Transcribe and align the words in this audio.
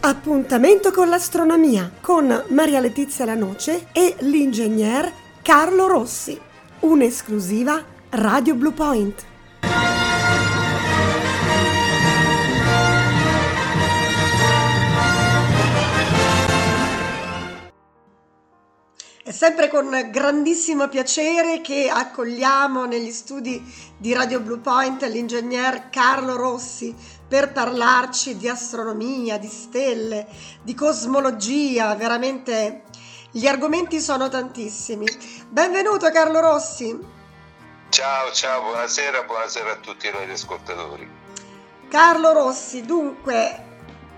Appuntamento 0.00 0.92
con 0.92 1.08
l'astronomia 1.08 1.90
con 2.00 2.44
Maria 2.48 2.80
Letizia 2.80 3.24
Lanoce 3.24 3.88
e 3.92 4.14
l'ingegner 4.20 5.12
Carlo 5.42 5.86
Rossi. 5.86 6.38
Un'esclusiva 6.80 7.84
Radio 8.10 8.54
Blue 8.54 8.72
Point. 8.72 9.24
È 19.26 19.32
sempre 19.32 19.68
con 19.68 19.90
grandissimo 20.12 20.86
piacere 20.86 21.60
che 21.60 21.88
accogliamo 21.92 22.84
negli 22.84 23.10
studi 23.10 23.60
di 23.98 24.12
Radio 24.12 24.38
Blue 24.38 24.58
Point 24.58 25.02
l'ingegner 25.02 25.90
Carlo 25.90 26.36
Rossi 26.36 26.94
per 27.28 27.52
parlarci 27.52 28.36
di 28.36 28.48
astronomia, 28.48 29.38
di 29.38 29.48
stelle, 29.48 30.26
di 30.62 30.74
cosmologia, 30.74 31.94
veramente 31.94 32.84
gli 33.30 33.46
argomenti 33.46 34.00
sono 34.00 34.28
tantissimi. 34.28 35.06
Benvenuto 35.48 36.10
Carlo 36.10 36.40
Rossi. 36.40 37.14
Ciao, 37.88 38.32
ciao, 38.32 38.62
buonasera, 38.62 39.22
buonasera 39.24 39.72
a 39.72 39.76
tutti 39.76 40.10
noi 40.10 40.30
ascoltatori. 40.30 41.08
Carlo 41.88 42.32
Rossi, 42.32 42.82
dunque 42.82 43.64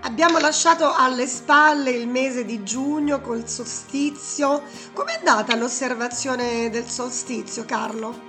abbiamo 0.01 0.37
lasciato 0.39 0.93
alle 0.93 1.27
spalle 1.27 1.91
il 1.91 2.07
mese 2.07 2.45
di 2.45 2.63
giugno 2.63 3.21
col 3.21 3.47
solstizio. 3.47 4.63
Com'è 4.93 5.17
andata 5.17 5.55
l'osservazione 5.55 6.69
del 6.69 6.87
solstizio, 6.87 7.65
Carlo? 7.65 8.28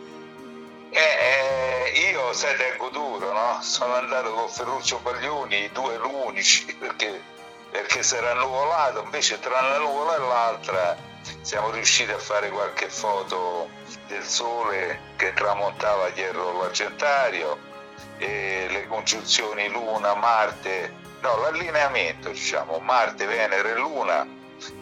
Eh, 0.93 0.99
eh, 0.99 2.11
io 2.11 2.33
sai 2.33 2.57
tengo 2.57 2.89
duro, 2.89 3.33
no? 3.33 3.62
Sono 3.62 3.95
andato 3.95 4.33
con 4.33 4.49
Ferruccio 4.49 4.99
Paglioni, 4.99 5.65
i 5.65 5.71
due 5.71 5.97
l'unici, 5.99 6.75
perché, 6.75 7.23
perché 7.71 8.03
si 8.03 8.16
era 8.16 8.35
nuvolato, 8.35 9.03
invece 9.03 9.39
tra 9.39 9.61
una 9.61 9.79
nuvola 9.79 10.16
e 10.16 10.18
l'altra 10.18 10.96
siamo 11.43 11.71
riusciti 11.71 12.11
a 12.11 12.18
fare 12.18 12.51
qualche 12.51 12.88
foto 12.88 13.68
del 14.09 14.24
sole 14.24 15.13
che 15.15 15.33
tramontava 15.33 16.11
dietro 16.11 16.61
l'argentario 16.61 17.59
e 18.18 18.66
le 18.68 18.88
congiunzioni 18.88 19.68
Luna, 19.68 20.15
Marte, 20.15 20.93
no, 21.21 21.37
l'allineamento, 21.37 22.30
diciamo, 22.30 22.79
Marte, 22.80 23.27
Venere 23.27 23.71
e 23.71 23.74
Luna. 23.77 24.27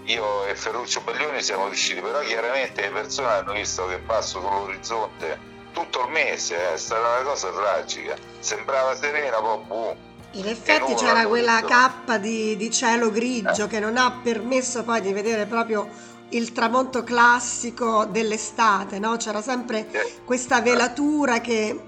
Io 0.05 0.47
e 0.47 0.57
Ferruccio 0.57 1.03
Paglioni 1.03 1.43
siamo 1.43 1.67
riusciti, 1.67 2.01
però 2.01 2.21
chiaramente 2.21 2.81
le 2.81 2.91
persone 2.91 3.29
hanno 3.29 3.53
visto 3.53 3.87
che 3.87 3.99
passo 3.99 4.41
sull'orizzonte 4.41 5.57
tutto 5.79 6.07
il 6.07 6.11
mese, 6.11 6.57
eh, 6.57 6.75
è 6.75 6.77
stata 6.77 7.21
una 7.21 7.23
cosa 7.23 7.51
tragica. 7.51 8.17
Sembrava 8.41 8.97
serena, 8.97 9.39
poi 9.39 9.59
boom. 9.65 9.97
In 10.33 10.47
effetti 10.47 10.95
c'era 10.95 11.27
quella 11.27 11.63
cappa 11.63 12.19
di, 12.19 12.57
di 12.57 12.71
cielo 12.71 13.11
grigio 13.11 13.65
eh. 13.65 13.67
che 13.67 13.81
non 13.81 13.97
ha 13.97 14.21
permesso 14.23 14.85
poi 14.85 15.01
di 15.01 15.13
vedere 15.13 15.47
proprio 15.47 15.89
il 16.31 16.53
tramonto 16.53 17.03
classico 17.03 18.05
dell'estate, 18.05 18.99
no? 18.99 19.17
C'era 19.17 19.41
sempre 19.41 19.91
eh. 19.91 20.21
questa 20.25 20.61
velatura 20.61 21.41
che 21.41 21.81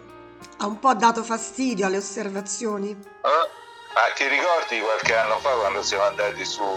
ha 0.56 0.66
un 0.66 0.78
po' 0.78 0.94
dato 0.94 1.22
fastidio 1.22 1.86
alle 1.86 1.98
osservazioni. 1.98 2.90
Eh? 2.90 3.28
Ah, 3.28 4.12
ti 4.14 4.26
ricordi 4.26 4.80
qualche 4.80 5.14
anno 5.16 5.38
fa 5.40 5.50
quando 5.50 5.82
siamo 5.82 6.04
andati 6.04 6.44
sul 6.44 6.68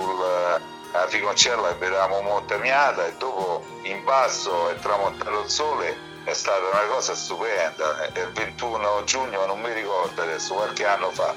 a 0.94 1.08
Ficoncella 1.08 1.70
e 1.70 1.74
vedevamo 1.76 2.22
Montamiata 2.22 3.08
e 3.08 3.14
dopo 3.18 3.66
in 3.84 4.04
basso 4.04 4.70
è 4.70 4.76
tramontato 4.76 5.42
il 5.42 5.50
sole 5.50 5.93
è 6.34 6.36
stata 6.36 6.68
una 6.68 6.86
cosa 6.90 7.16
stupenda. 7.16 8.10
Il 8.16 8.32
21 8.34 9.04
giugno, 9.06 9.46
non 9.46 9.62
mi 9.62 9.72
ricordo 9.72 10.22
adesso, 10.24 10.56
qualche 10.56 10.86
anno 10.86 11.12
fa, 11.12 11.34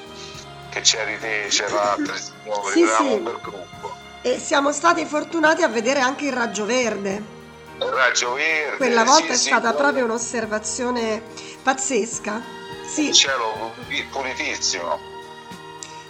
che 0.71 0.81
c'eri 0.81 1.19
te, 1.21 1.47
c'erano 1.49 1.81
altri 1.81 2.17
signori, 2.19 2.73
sì, 2.73 2.83
eravamo 2.83 3.15
sì. 3.15 3.21
per 3.21 3.41
gruppo. 3.41 3.95
E 4.23 4.39
siamo 4.39 4.73
stati 4.73 5.05
fortunati 5.05 5.63
a 5.63 5.69
vedere 5.69 6.01
anche 6.01 6.27
il 6.27 6.33
raggio 6.33 6.65
verde. 6.65 7.35
Il 7.79 7.85
raggio 7.85 8.33
verde. 8.33 8.77
Quella 8.79 9.05
volta 9.05 9.27
sì, 9.27 9.33
è 9.33 9.37
stata 9.37 9.71
sì, 9.71 9.77
proprio 9.77 10.05
un'osservazione 10.05 11.23
pazzesca. 11.63 12.43
Sì. 12.87 13.09
Il 13.09 13.13
cielo 13.13 13.75
pulitissimo. 14.11 15.15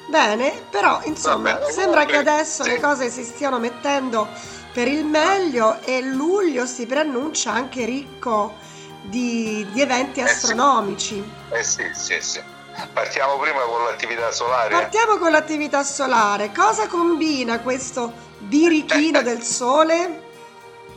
Bene, 0.07 0.65
però 0.71 1.01
insomma, 1.05 1.55
Vabbè, 1.55 1.73
sembra 1.73 2.05
che 2.05 2.17
adesso 2.17 2.63
sì. 2.63 2.71
le 2.71 2.81
cose 2.81 3.11
si 3.11 3.25
stiano 3.25 3.59
mettendo 3.59 4.29
per 4.73 4.87
il 4.87 5.05
meglio 5.05 5.81
e 5.83 6.01
luglio 6.03 6.65
si 6.67 6.87
preannuncia 6.87 7.51
anche 7.51 7.85
ricco 7.85 8.65
di, 9.09 9.67
di 9.73 9.81
eventi 9.81 10.21
astronomici. 10.21 11.23
Eh 11.51 11.63
sì. 11.63 11.83
eh 11.83 11.95
sì, 11.95 12.21
sì, 12.21 12.21
sì. 12.21 12.43
Partiamo 12.93 13.39
prima 13.39 13.61
con 13.63 13.85
l'attività 13.85 14.31
solare. 14.33 14.69
Partiamo 14.69 15.17
con 15.17 15.31
l'attività 15.31 15.83
solare. 15.83 16.53
Cosa 16.55 16.87
combina 16.89 17.61
questo 17.61 18.13
birichino 18.39 19.23
del 19.23 19.43
Sole? 19.43 20.25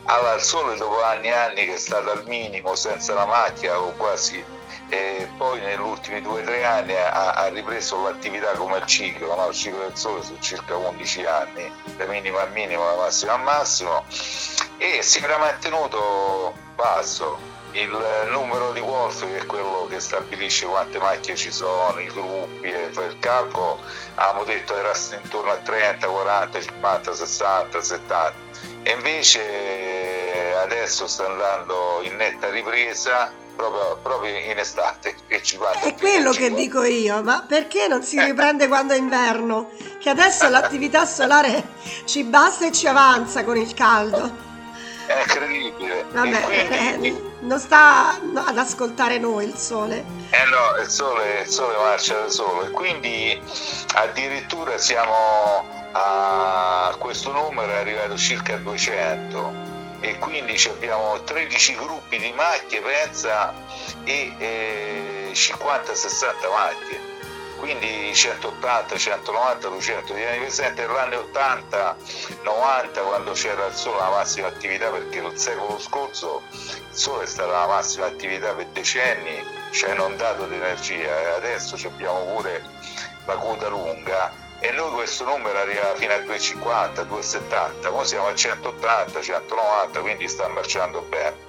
Allora, 0.06 0.34
il 0.34 0.42
Sole 0.42 0.76
dopo 0.76 1.02
anni 1.04 1.28
e 1.28 1.32
anni 1.32 1.66
che 1.66 1.76
è 1.76 1.78
stato 1.78 2.12
al 2.12 2.24
minimo, 2.26 2.76
senza 2.76 3.14
la 3.14 3.26
macchia 3.26 3.80
o 3.80 3.94
quasi, 3.94 4.44
e 4.90 5.30
poi 5.38 5.62
negli 5.62 5.80
ultimi 5.80 6.20
due 6.22 6.42
o 6.42 6.44
tre 6.44 6.66
anni 6.66 6.96
ha, 6.96 7.34
ha, 7.34 7.48
ripreso 7.48 8.02
l'attività 8.02 8.52
come 8.54 8.80
il 8.80 8.86
ciclo, 8.86 9.36
no? 9.36 9.48
il 9.48 9.56
ciclo 9.56 9.82
del 9.82 9.96
Sole 9.96 10.24
su 10.24 10.36
circa 10.40 10.76
11 10.76 11.26
anni, 11.26 11.72
da 11.96 12.06
minimo 12.06 12.40
a 12.40 12.46
minimo, 12.48 12.84
da 12.86 12.96
massimo 12.96 13.32
a 13.34 13.38
massimo, 13.38 14.04
e 14.78 15.02
si 15.04 15.24
era 15.24 15.38
mantenuto 15.38 16.68
basso 16.80 17.38
il 17.72 17.92
numero 18.32 18.72
di 18.72 18.80
Wolf 18.80 19.20
che 19.28 19.40
è 19.40 19.46
quello 19.46 19.86
che 19.90 20.00
stabilisce 20.00 20.66
quante 20.66 20.98
macchie 20.98 21.36
ci 21.36 21.52
sono, 21.52 22.00
i 22.00 22.08
gruppi 22.08 22.68
e 22.68 22.88
fa 22.92 23.04
il 23.04 23.20
calcolo, 23.20 23.80
abbiamo 24.16 24.46
detto 24.46 24.76
era 24.76 24.94
intorno 25.22 25.52
a 25.52 25.58
30, 25.58 26.08
40, 26.08 26.62
50, 26.62 27.14
60, 27.14 27.82
70 27.82 28.34
e 28.84 28.92
invece 28.92 30.56
adesso 30.64 31.06
sta 31.06 31.26
andando 31.26 32.00
in 32.04 32.16
netta 32.16 32.50
ripresa 32.50 33.32
proprio, 33.56 34.00
proprio 34.02 34.38
in 34.38 34.58
estate 34.58 35.16
che 35.28 35.44
ci. 35.44 35.60
È 35.84 35.94
quello 35.96 36.32
che 36.32 36.54
dico 36.54 36.84
io, 36.84 37.22
ma 37.22 37.44
perché 37.46 37.88
non 37.88 38.02
si 38.04 38.20
riprende 38.20 38.68
quando 38.68 38.94
è 38.94 38.98
inverno? 38.98 39.70
Che 40.00 40.10
adesso 40.10 40.48
l'attività 40.48 41.06
solare 41.06 41.74
ci 42.06 42.24
basta 42.24 42.66
e 42.66 42.72
ci 42.72 42.88
avanza 42.88 43.44
con 43.44 43.58
il 43.58 43.74
caldo. 43.74 44.48
È 45.10 45.22
incredibile. 45.22 46.06
Vabbè, 46.12 46.42
quindi... 46.44 47.08
eh, 47.08 47.24
non 47.40 47.60
sta 47.60 48.20
ad 48.46 48.56
ascoltare 48.56 49.18
noi 49.18 49.46
il 49.46 49.56
sole. 49.56 50.06
Eh 50.30 50.46
no, 50.46 50.80
il 50.80 50.88
sole, 50.88 51.42
il 51.42 51.48
sole 51.48 51.76
marcia 51.78 52.20
da 52.20 52.30
solo 52.30 52.68
e 52.68 52.70
quindi 52.70 53.42
addirittura 53.96 54.78
siamo 54.78 55.66
a 55.94 56.96
questo 57.00 57.32
numero 57.32 57.72
è 57.72 57.78
arrivato 57.78 58.16
circa 58.18 58.54
a 58.54 58.58
200 58.58 59.54
e 60.02 60.20
quindi 60.20 60.56
abbiamo 60.68 61.20
13 61.24 61.76
gruppi 61.76 62.20
di 62.20 62.32
macchie, 62.34 62.80
pensa, 62.80 63.52
e 64.04 64.36
eh, 64.38 65.32
50-60 65.34 66.50
macchie 66.52 67.09
quindi 67.60 68.14
180, 68.14 68.98
190, 68.98 69.68
200 69.68 70.14
di 70.14 70.24
anni 70.24 70.40
presente 70.40 70.86
nell'anno 70.86 71.20
80, 71.20 71.98
90 72.44 73.02
quando 73.02 73.32
c'era 73.34 73.66
il 73.68 73.74
sole 73.74 74.00
la 74.00 74.10
massima 74.10 74.48
attività 74.48 74.90
perché 74.90 75.20
il 75.20 75.38
secolo 75.38 75.78
scorso 75.80 76.42
il 76.52 76.86
sole 76.90 77.24
è 77.24 77.28
stata 77.28 77.52
la 77.52 77.68
massima 77.68 78.06
attività 78.06 78.54
per 78.54 78.68
decenni, 78.68 79.44
ci 79.72 79.86
ha 79.86 79.94
inondato 79.94 80.46
di 80.46 80.56
energia 80.56 81.20
e 81.20 81.26
adesso 81.36 81.76
abbiamo 81.86 82.36
pure 82.36 82.64
la 83.26 83.36
coda 83.36 83.68
lunga 83.68 84.48
e 84.60 84.72
noi 84.72 84.92
questo 84.92 85.24
numero 85.26 85.58
arriva 85.58 85.94
fino 85.96 86.14
a 86.14 86.18
250, 86.20 87.04
270, 87.04 87.94
ora 87.94 88.06
siamo 88.06 88.28
a 88.28 88.36
180, 88.36 89.22
190, 89.22 90.00
quindi 90.02 90.28
sta 90.28 90.48
marciando 90.48 91.02
bene. 91.02 91.48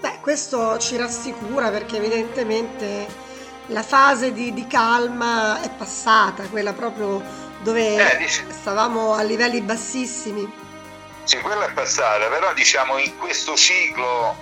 Beh, 0.00 0.18
questo 0.20 0.78
ci 0.78 0.96
rassicura 0.96 1.70
perché 1.70 1.96
evidentemente 1.96 3.26
la 3.68 3.82
fase 3.82 4.32
di, 4.32 4.52
di, 4.52 4.66
calma 4.66 5.60
è 5.62 5.70
passata, 5.70 6.44
quella 6.44 6.72
proprio 6.72 7.22
dove 7.60 8.18
eh, 8.18 8.28
stavamo 8.28 9.14
a 9.14 9.22
livelli 9.22 9.60
bassissimi. 9.60 10.50
Sì, 11.24 11.38
quella 11.40 11.66
è 11.66 11.72
passata, 11.72 12.26
però 12.28 12.52
diciamo 12.54 12.96
in 12.98 13.16
questo 13.18 13.54
ciclo 13.54 14.36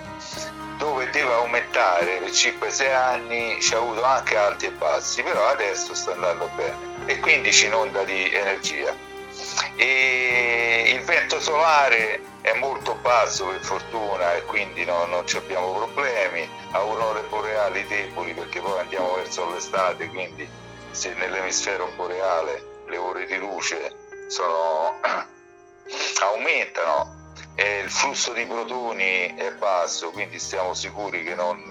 dove 0.77 1.09
deve 1.09 1.33
aumentare 1.33 2.19
per 2.19 2.29
5-6 2.29 2.93
anni 2.93 3.57
ci 3.59 3.73
ha 3.73 3.77
avuto 3.77 4.03
anche 4.03 4.37
alti 4.37 4.67
e 4.67 4.71
bassi, 4.71 5.23
però 5.23 5.47
adesso 5.47 5.93
sta 5.93 6.13
andando 6.13 6.49
bene 6.55 6.77
e 7.05 7.19
quindi 7.19 7.51
ci 7.51 7.65
inonda 7.65 8.03
di 8.03 8.31
energia. 8.33 8.95
E 9.75 10.93
il 10.95 11.01
vento 11.03 11.41
solare 11.41 12.21
è 12.47 12.53
molto 12.59 12.95
basso 12.95 13.47
per 13.47 13.59
fortuna 13.59 14.35
e 14.35 14.43
quindi 14.43 14.85
no, 14.85 15.05
non 15.05 15.25
abbiamo 15.35 15.73
problemi, 15.73 16.49
aurore 16.71 17.21
boreali 17.23 17.85
deboli 17.87 18.33
perché 18.33 18.61
poi 18.61 18.79
andiamo 18.79 19.15
verso 19.15 19.49
l'estate, 19.51 20.07
quindi 20.07 20.47
se 20.91 21.13
nell'emisfero 21.15 21.91
boreale 21.97 22.83
le 22.85 22.97
ore 22.97 23.25
di 23.25 23.35
luce 23.37 23.93
sono, 24.27 24.97
aumentano 26.21 27.33
e 27.55 27.79
il 27.79 27.89
flusso 27.89 28.31
di 28.31 28.45
protoni 28.45 29.35
è 29.35 29.51
basso, 29.51 30.11
quindi 30.11 30.39
stiamo 30.39 30.73
sicuri 30.73 31.23
che 31.23 31.35
non, 31.35 31.65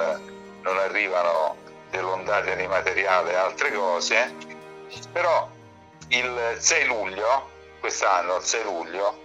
non 0.60 0.78
arrivano 0.78 1.56
delle 1.88 2.10
ondate 2.10 2.54
di 2.54 2.66
materiale 2.66 3.32
e 3.32 3.36
altre 3.36 3.72
cose, 3.72 4.34
però 5.10 5.48
il 6.08 6.56
6 6.58 6.84
luglio, 6.84 7.48
quest'anno, 7.80 8.36
il 8.36 8.42
6 8.42 8.62
luglio, 8.62 9.22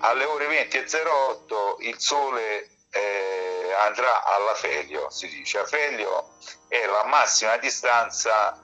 alle 0.00 0.24
ore 0.24 0.46
20.08 0.46 1.76
il 1.80 1.98
Sole 1.98 2.70
eh, 2.90 3.72
andrà 3.86 4.24
all'afelio, 4.24 5.10
si 5.10 5.28
dice. 5.28 5.58
Afelio 5.58 6.30
è 6.68 6.84
la 6.86 7.04
massima 7.06 7.56
distanza 7.56 8.60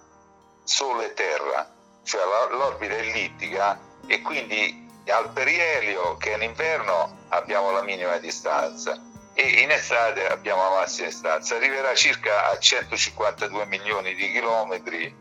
Sole-Terra, 0.62 1.70
cioè 2.04 2.22
l'orbita 2.50 2.94
ellittica 2.94 3.78
e 4.06 4.20
quindi 4.22 4.82
al 5.06 5.30
perielio 5.30 6.16
che 6.16 6.30
in 6.30 6.42
inverno 6.42 7.26
abbiamo 7.28 7.70
la 7.70 7.82
minima 7.82 8.16
distanza 8.18 8.98
e 9.34 9.60
in 9.60 9.70
estate 9.70 10.26
abbiamo 10.28 10.62
la 10.62 10.76
massima 10.80 11.08
distanza. 11.08 11.56
Arriverà 11.56 11.94
circa 11.94 12.50
a 12.50 12.58
152 12.58 13.66
milioni 13.66 14.14
di 14.14 14.30
chilometri 14.30 15.14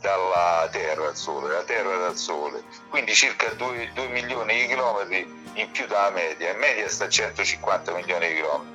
dalla 0.00 0.68
Terra 0.70 1.08
al 1.08 1.16
Sole, 1.16 1.52
la 1.52 1.62
Terra 1.64 1.96
dal 1.96 2.16
Sole, 2.16 2.62
quindi 2.88 3.14
circa 3.14 3.48
2, 3.50 3.90
2 3.94 4.08
milioni 4.08 4.60
di 4.60 4.66
chilometri 4.66 5.44
in 5.54 5.70
più 5.70 5.86
dalla 5.86 6.10
media, 6.10 6.52
in 6.52 6.58
media 6.58 6.88
sta 6.88 7.04
a 7.04 7.08
150 7.08 7.92
milioni 7.92 8.28
di 8.28 8.34
chilometri. 8.34 8.74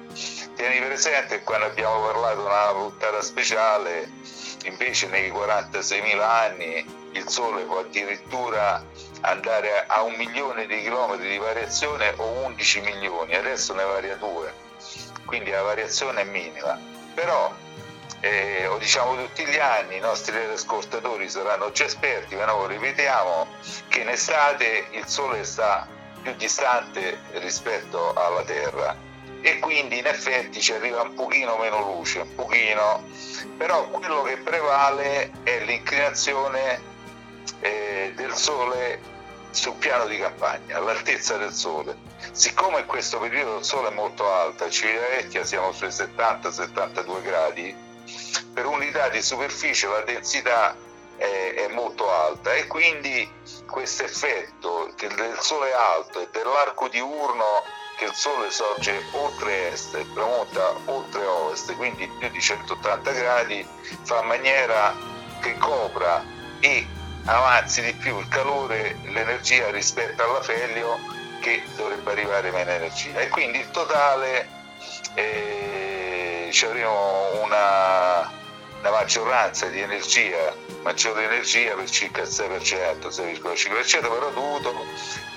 Tieni 0.56 0.80
presente 0.80 1.38
che 1.38 1.44
quando 1.44 1.68
abbiamo 1.68 2.02
parlato 2.06 2.42
di 2.42 2.46
una 2.46 2.72
puntata 2.74 3.22
speciale, 3.22 4.10
invece 4.66 5.08
nei 5.08 5.32
46.000 5.32 6.20
anni 6.20 7.00
il 7.14 7.28
Sole 7.28 7.64
può 7.64 7.80
addirittura 7.80 8.84
andare 9.22 9.86
a 9.88 10.02
un 10.02 10.14
milione 10.14 10.66
di 10.66 10.82
chilometri 10.82 11.30
di 11.30 11.38
variazione 11.38 12.14
o 12.18 12.26
11 12.46 12.82
milioni, 12.82 13.36
adesso 13.36 13.74
ne 13.74 13.84
varia 13.84 14.16
due, 14.16 14.54
quindi 15.26 15.52
la 15.52 15.62
variazione 15.62 16.22
è 16.22 16.26
minima. 16.26 16.80
Però 17.14 17.54
eh, 18.20 18.68
o 18.68 18.78
diciamo 18.78 19.16
tutti 19.16 19.46
gli 19.46 19.58
anni 19.58 19.98
i 19.98 20.00
nostri 20.00 20.38
ascoltatori 20.38 21.30
saranno 21.30 21.72
già 21.72 21.86
esperti, 21.86 22.36
ma 22.36 22.46
noi 22.46 22.68
ripetiamo 22.68 23.48
che 23.88 24.02
in 24.02 24.10
estate 24.10 24.88
il 24.92 25.06
Sole 25.08 25.44
sta 25.44 25.88
più 26.22 26.34
distante 26.36 27.20
rispetto 27.34 28.14
alla 28.14 28.44
Terra 28.44 28.96
e 29.42 29.58
quindi 29.60 29.98
in 29.98 30.06
effetti 30.06 30.62
ci 30.62 30.74
arriva 30.74 31.02
un 31.02 31.16
pochino 31.16 31.58
meno 31.58 31.80
luce, 31.82 32.20
un 32.20 32.36
pochino, 32.36 33.04
però 33.58 33.88
quello 33.88 34.22
che 34.22 34.38
prevale 34.38 35.32
è 35.44 35.64
l'inclinazione 35.64 36.80
eh, 37.60 38.14
del 38.16 38.34
Sole 38.34 39.00
sul 39.50 39.74
piano 39.76 40.06
di 40.06 40.18
campagna, 40.18 40.78
all'altezza 40.78 41.38
del 41.38 41.52
Sole. 41.52 41.98
Siccome 42.32 42.82
in 42.82 42.86
questo 42.86 43.20
periodo 43.20 43.58
il 43.58 43.66
Sole 43.66 43.90
è 43.90 43.94
molto 43.94 44.32
alto, 44.32 44.64
a 44.64 44.70
Civitavecchia 44.70 45.44
siamo 45.44 45.72
sui 45.72 45.88
70-72 45.88 47.22
gradi, 47.22 47.76
per 48.54 48.66
unità 48.66 49.10
di 49.10 49.22
superficie 49.22 49.88
la 49.88 50.02
densità 50.02 50.76
è, 51.18 51.54
è 51.56 51.68
molto 51.70 52.10
alta 52.12 52.54
e 52.54 52.68
quindi 52.68 53.30
questo 53.70 54.04
effetto 54.04 54.94
del 54.98 55.38
Sole 55.40 55.72
alto 55.74 56.20
e 56.20 56.28
dell'arco 56.32 56.88
diurno 56.88 57.64
che 57.98 58.06
il 58.06 58.14
Sole 58.14 58.50
sorge 58.50 59.04
oltre 59.12 59.72
est 59.72 59.94
e 59.96 60.06
tramonta 60.14 60.76
oltre 60.86 61.24
ovest, 61.26 61.76
quindi 61.76 62.08
più 62.18 62.30
di 62.30 62.42
180 62.42 63.12
gradi, 63.12 63.68
fa 64.04 64.24
maniera 64.24 64.96
che 65.40 65.58
copra 65.58 66.24
e 66.60 66.88
avanzi 67.26 67.82
di 67.82 67.94
più 67.94 68.20
il 68.20 68.28
calore, 68.28 68.98
l'energia 69.04 69.70
rispetto 69.70 70.24
all'afelio 70.24 70.98
che 71.42 71.62
dovrebbe 71.76 72.12
arrivare 72.12 72.52
meno 72.52 72.72
energia. 72.72 73.20
E 73.20 73.30
quindi 73.30 73.60
in 73.60 73.70
totale 73.72 74.48
eh, 75.16 75.91
ci 76.52 76.66
avremo 76.66 77.42
una, 77.44 78.30
una, 78.80 78.90
maggioranza 78.90 79.68
di 79.68 79.80
energia, 79.80 80.54
maggiore 80.84 81.26
energia 81.26 81.76
per 81.76 81.90
circa 81.90 82.22
il 82.22 82.28
6%, 82.28 83.08
6,5%, 83.08 84.02
però 84.02 84.30
dovuto 84.32 84.74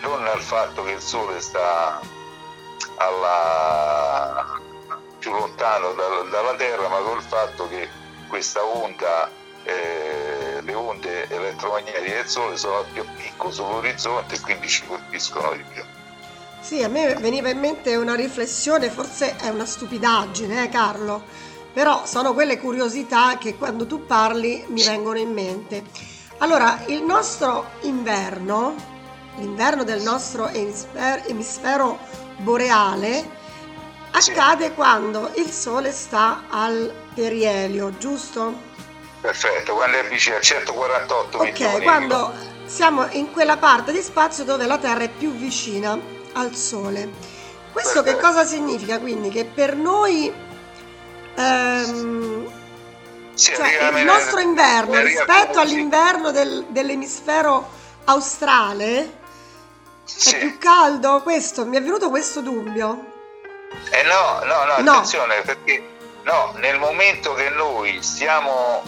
non 0.01 0.27
al 0.27 0.41
fatto 0.41 0.83
che 0.85 0.93
il 0.93 1.01
Sole 1.01 1.41
sta 1.41 2.01
alla, 2.97 4.61
più 5.19 5.33
lontano 5.33 5.93
da, 5.93 6.23
dalla 6.31 6.55
Terra, 6.55 6.89
ma 6.89 6.99
col 6.99 7.23
fatto 7.23 7.69
che 7.69 7.89
questa 8.29 8.65
onda 8.65 9.31
eh, 9.65 10.61
le 10.63 10.75
onde 10.75 11.29
elettromagnetiche 11.29 12.15
del 12.15 12.27
Sole 12.27 12.57
sono 12.57 12.85
più 12.93 13.05
piccole 13.17 13.53
sull'orizzonte 13.53 14.35
e 14.35 14.41
quindi 14.41 14.69
ci 14.69 14.85
colpiscono 14.87 15.53
di 15.53 15.65
più. 15.73 15.83
Sì, 16.65 16.83
a 16.83 16.89
me 16.89 17.15
veniva 17.17 17.51
in 17.51 17.59
mente 17.59 17.95
una 17.95 18.15
riflessione, 18.15 18.89
forse 18.89 19.37
è 19.37 19.51
una 19.51 19.67
stupidaggine, 19.67 20.65
eh 20.65 20.69
Carlo, 20.71 21.23
però 21.75 22.07
sono 22.07 22.33
quelle 22.33 22.59
curiosità 22.59 23.37
che 23.37 23.59
quando 23.59 23.87
tu 23.87 24.07
parli 24.07 24.65
mi 24.69 24.83
vengono 24.83 25.19
in 25.19 25.31
mente. 25.31 25.85
Allora, 26.39 26.81
il 26.87 27.03
nostro 27.03 27.67
inverno, 27.83 28.75
l'inverno 29.37 29.85
del 29.85 30.01
nostro 30.01 30.49
emisfero, 30.49 31.23
emisfero 31.27 31.99
boreale, 32.39 33.29
accade 34.13 34.69
sì. 34.69 34.73
quando 34.73 35.33
il 35.35 35.51
Sole 35.51 35.93
sta 35.93 36.45
al 36.49 36.91
perielio, 37.13 37.95
giusto? 37.99 38.59
Perfetto, 39.21 39.75
quando 39.75 39.99
è 39.99 40.09
vicino 40.09 40.37
a 40.37 40.41
148 40.41 41.37
Ok, 41.37 41.45
milioni. 41.45 41.83
quando 41.83 42.33
siamo 42.65 43.07
in 43.11 43.31
quella 43.33 43.59
parte 43.59 43.93
di 43.93 44.01
spazio 44.01 44.45
dove 44.45 44.65
la 44.65 44.79
Terra 44.79 45.03
è 45.03 45.11
più 45.11 45.31
vicina 45.33 46.14
al 46.35 46.55
Sole. 46.55 47.11
Questo 47.73 48.03
che 48.03 48.17
cosa 48.19 48.45
significa 48.45 49.01
quindi? 49.01 49.31
Che 49.31 49.45
per 49.45 49.75
noi 49.75 50.33
ehm, 51.35 52.53
cioè, 53.35 53.91
il 53.99 54.05
nostro 54.05 54.39
inverno 54.39 55.01
rispetto 55.01 55.59
all'inverno 55.59 56.31
del, 56.31 56.67
dell'emisfero 56.69 57.69
australe 58.05 59.19
è 60.25 60.39
più 60.39 60.59
caldo? 60.59 61.21
Questo, 61.23 61.67
mi 61.67 61.77
è 61.77 61.83
venuto 61.83 62.11
questo 62.11 62.41
dubbio. 62.41 63.13
Eh 63.91 64.03
no, 64.05 64.45
no, 64.45 64.65
no, 64.65 64.91
attenzione, 64.91 65.39
no. 65.39 65.43
perché 65.43 65.89
no, 66.23 66.53
nel 66.59 66.79
momento 66.79 67.35
che 67.35 67.49
noi 67.51 68.01
stiamo 68.03 68.83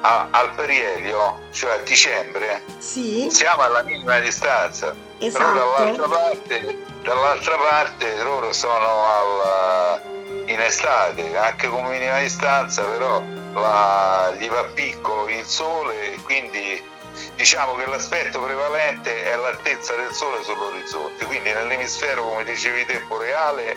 a, 0.00 0.28
al 0.30 0.54
perielio, 0.54 1.40
cioè 1.50 1.72
a 1.72 1.78
dicembre, 1.78 2.62
sì. 2.78 3.28
siamo 3.30 3.62
alla 3.62 3.82
minima 3.82 4.18
distanza. 4.20 4.94
Esatto. 5.18 5.44
Però 5.44 5.76
dall'altra 5.76 6.08
parte, 6.08 6.78
dall'altra 7.02 7.56
parte 7.56 8.22
loro 8.22 8.52
sono 8.52 9.04
al, 9.04 10.00
in 10.46 10.60
estate, 10.60 11.36
anche 11.36 11.68
con 11.68 11.84
minima 11.86 12.18
distanza, 12.20 12.82
però 12.82 13.22
la, 13.54 14.34
gli 14.36 14.48
va 14.48 14.64
piccolo 14.74 15.28
il 15.28 15.44
sole 15.44 16.18
quindi 16.24 16.82
diciamo 17.36 17.74
che 17.76 17.86
l'aspetto 17.86 18.40
prevalente 18.40 19.24
è 19.24 19.36
l'altezza 19.36 19.94
del 19.94 20.12
sole 20.12 20.42
sull'orizzonte, 20.42 21.24
quindi 21.26 21.52
nell'emisfero 21.52 22.24
come 22.24 22.44
dicevi 22.44 22.84
tempo 22.86 23.18
reale 23.18 23.76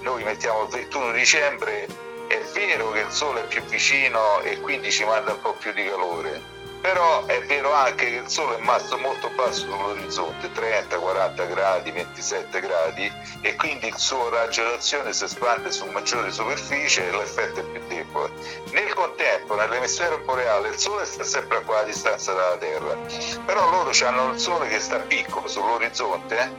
noi 0.00 0.24
mettiamo 0.24 0.64
il 0.64 0.68
21 0.68 1.12
dicembre 1.12 1.86
è 2.28 2.40
vero 2.52 2.90
che 2.90 3.00
il 3.00 3.10
Sole 3.10 3.42
è 3.42 3.46
più 3.46 3.62
vicino 3.64 4.40
e 4.40 4.60
quindi 4.60 4.90
ci 4.90 5.04
manda 5.04 5.32
un 5.32 5.40
po' 5.40 5.54
più 5.54 5.72
di 5.72 5.84
calore, 5.84 6.40
però 6.84 7.24
è 7.24 7.42
vero 7.44 7.72
anche 7.72 8.10
che 8.10 8.16
il 8.16 8.28
Sole 8.28 8.58
è 8.58 8.60
masso 8.60 8.98
molto 8.98 9.30
basso 9.30 9.60
sull'orizzonte, 9.60 10.52
30, 10.52 10.98
40 10.98 11.44
gradi, 11.46 11.90
27 11.90 12.60
gradi, 12.60 13.10
e 13.40 13.54
quindi 13.56 13.86
il 13.86 13.96
suo 13.96 14.28
raggio 14.28 14.62
d'azione 14.64 15.14
si 15.14 15.24
espande 15.24 15.70
su 15.72 15.86
maggiore 15.86 16.30
superficie 16.30 17.08
e 17.08 17.16
l'effetto 17.16 17.60
è 17.60 17.62
più 17.62 17.80
debole. 17.88 18.32
Nel 18.72 18.92
contempo, 18.92 19.54
nell'emisfero 19.54 20.18
boreale, 20.18 20.68
il 20.68 20.76
Sole 20.76 21.06
sta 21.06 21.24
sempre 21.24 21.56
a 21.56 21.60
quella 21.62 21.84
distanza 21.84 22.34
dalla 22.34 22.58
Terra, 22.58 22.98
però 23.46 23.70
loro 23.70 23.90
hanno 24.04 24.32
il 24.32 24.38
Sole 24.38 24.68
che 24.68 24.78
sta 24.78 24.98
piccolo 24.98 25.48
sull'orizzonte 25.48 26.52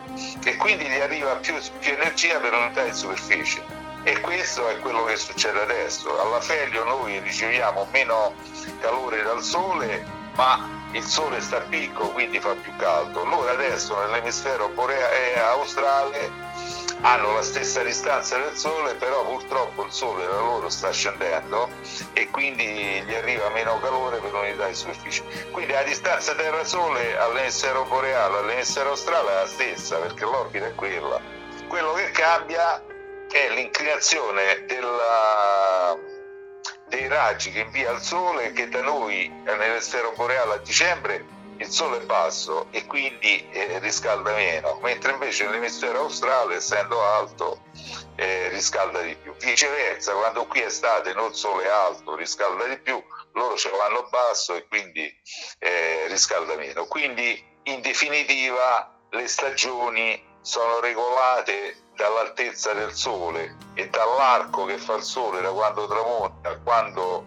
e 0.43 0.55
quindi 0.55 0.85
gli 0.85 0.99
arriva 0.99 1.35
più, 1.35 1.53
più 1.79 1.91
energia 1.91 2.39
per 2.39 2.51
unità 2.51 2.83
di 2.83 2.93
superficie 2.93 3.84
e 4.05 4.19
questo 4.21 4.67
è 4.69 4.79
quello 4.79 5.03
che 5.05 5.17
succede 5.17 5.61
adesso. 5.63 6.21
Alla 6.21 6.39
Felio 6.39 6.83
noi 6.83 7.19
riceviamo 7.19 7.87
meno 7.91 8.35
calore 8.79 9.23
dal 9.23 9.41
sole, 9.41 10.05
ma 10.35 10.69
il 10.91 11.03
sole 11.03 11.41
sta 11.41 11.59
picco, 11.61 12.09
quindi 12.11 12.39
fa 12.39 12.53
più 12.53 12.71
caldo. 12.77 13.25
Loro 13.25 13.49
adesso 13.49 13.99
nell'emisfero 13.99 14.69
boreale 14.69 15.41
australe 15.41 16.31
hanno 17.01 17.33
la 17.33 17.41
stessa 17.41 17.81
distanza 17.81 18.37
del 18.37 18.55
sole, 18.55 18.93
però 18.93 19.25
purtroppo 19.25 19.85
il 19.85 19.91
sole 19.91 20.23
da 20.27 20.37
loro 20.37 20.69
sta 20.69 20.91
scendendo 20.91 21.67
e 22.13 22.29
quindi 22.29 23.01
gli 23.07 23.13
arriva 23.15 23.49
meno 23.49 23.79
calore 23.79 24.19
per 24.19 24.31
unità 24.35 24.67
di 24.67 24.75
superficie. 24.75 25.23
Quindi 25.49 25.73
la 25.73 25.81
distanza 25.81 26.35
Terra-Sole 26.35 27.17
all'emisfero 27.17 27.85
boreale, 27.85 28.37
all'emisfero 28.37 28.89
australe 28.89 29.31
è 29.31 29.33
la 29.33 29.47
stessa, 29.47 29.97
perché 29.97 30.25
l'orbita 30.25 30.67
è 30.67 30.75
quella. 30.75 31.19
Quello 31.67 31.93
che 31.93 32.11
cambia 32.11 32.83
è 33.35 33.49
l'inclinazione 33.49 34.63
della, 34.65 35.99
dei 36.87 37.05
raggi 37.09 37.51
che 37.51 37.59
invia 37.59 37.91
il 37.91 37.99
Sole 37.99 38.53
che 38.53 38.69
da 38.69 38.81
noi 38.81 39.27
nell'estero 39.43 40.13
boreale 40.15 40.53
a 40.53 40.57
dicembre 40.59 41.25
il 41.57 41.67
Sole 41.67 41.97
è 41.97 42.05
basso 42.05 42.67
e 42.71 42.85
quindi 42.85 43.45
eh, 43.49 43.79
riscalda 43.79 44.33
meno, 44.33 44.79
mentre 44.81 45.11
invece 45.11 45.43
nell'emisfero 45.45 45.99
australe, 45.99 46.55
essendo 46.55 47.01
alto, 47.01 47.63
eh, 48.15 48.47
riscalda 48.49 49.01
di 49.01 49.15
più. 49.15 49.35
Viceversa, 49.35 50.13
quando 50.13 50.45
qui 50.47 50.61
è 50.61 50.67
estate 50.67 51.13
non 51.13 51.31
il 51.31 51.35
Sole 51.35 51.65
è 51.65 51.67
alto, 51.67 52.15
riscalda 52.15 52.65
di 52.67 52.77
più, 52.79 53.03
loro 53.33 53.57
ce 53.57 53.69
lo 53.69 53.75
vanno 53.75 54.07
basso 54.09 54.55
e 54.55 54.65
quindi 54.67 55.13
eh, 55.59 56.07
riscalda 56.07 56.55
meno. 56.55 56.85
Quindi 56.85 57.43
in 57.63 57.81
definitiva 57.81 58.97
le 59.09 59.27
stagioni 59.27 60.23
sono 60.41 60.79
regolate 60.79 61.83
dall'altezza 61.95 62.73
del 62.73 62.93
sole 62.93 63.55
e 63.73 63.89
dall'arco 63.89 64.65
che 64.65 64.77
fa 64.77 64.95
il 64.95 65.03
sole 65.03 65.41
da 65.41 65.49
quando 65.49 65.87
tramonta 65.87 66.59
quando, 66.63 67.25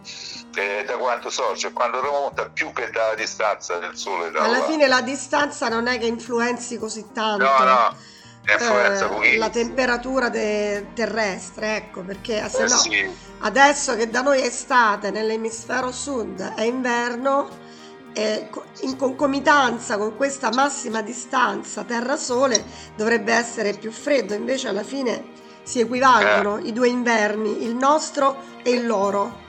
eh, 0.54 0.84
da 0.86 0.96
quando 0.96 1.30
sorge 1.30 1.72
quando 1.72 2.00
tramonta 2.00 2.48
più 2.48 2.72
che 2.72 2.90
dalla 2.90 3.14
distanza 3.14 3.78
del 3.78 3.96
sole 3.96 4.30
alla 4.38 4.62
fine 4.64 4.86
la 4.86 5.00
distanza 5.00 5.68
non 5.68 5.86
è 5.86 5.98
che 5.98 6.06
influenzi 6.06 6.78
così 6.78 7.06
tanto 7.12 7.44
no 7.44 7.64
no 7.64 7.96
eh, 8.46 9.36
la 9.36 9.50
temperatura 9.50 10.30
de- 10.30 10.86
terrestre 10.94 11.76
ecco 11.76 12.00
perché 12.00 12.48
se 12.48 12.64
eh, 12.64 12.68
no 12.68 12.76
sì. 12.76 13.10
adesso 13.40 13.94
che 13.94 14.08
da 14.08 14.22
noi 14.22 14.40
è 14.40 14.46
estate 14.46 15.10
nell'emisfero 15.10 15.92
sud 15.92 16.54
è 16.54 16.62
inverno 16.62 17.66
eh, 18.12 18.48
in 18.82 18.96
concomitanza 18.96 19.98
con 19.98 20.16
questa 20.16 20.50
massima 20.52 21.02
distanza 21.02 21.84
Terra-Sole 21.84 22.64
dovrebbe 22.96 23.32
essere 23.32 23.72
più 23.74 23.90
freddo, 23.90 24.34
invece 24.34 24.68
alla 24.68 24.82
fine 24.82 25.36
si 25.62 25.80
equivalgono 25.80 26.58
eh. 26.58 26.68
i 26.68 26.72
due 26.72 26.88
inverni, 26.88 27.64
il 27.64 27.74
nostro 27.74 28.36
e 28.62 28.70
il 28.70 28.86
loro. 28.86 29.46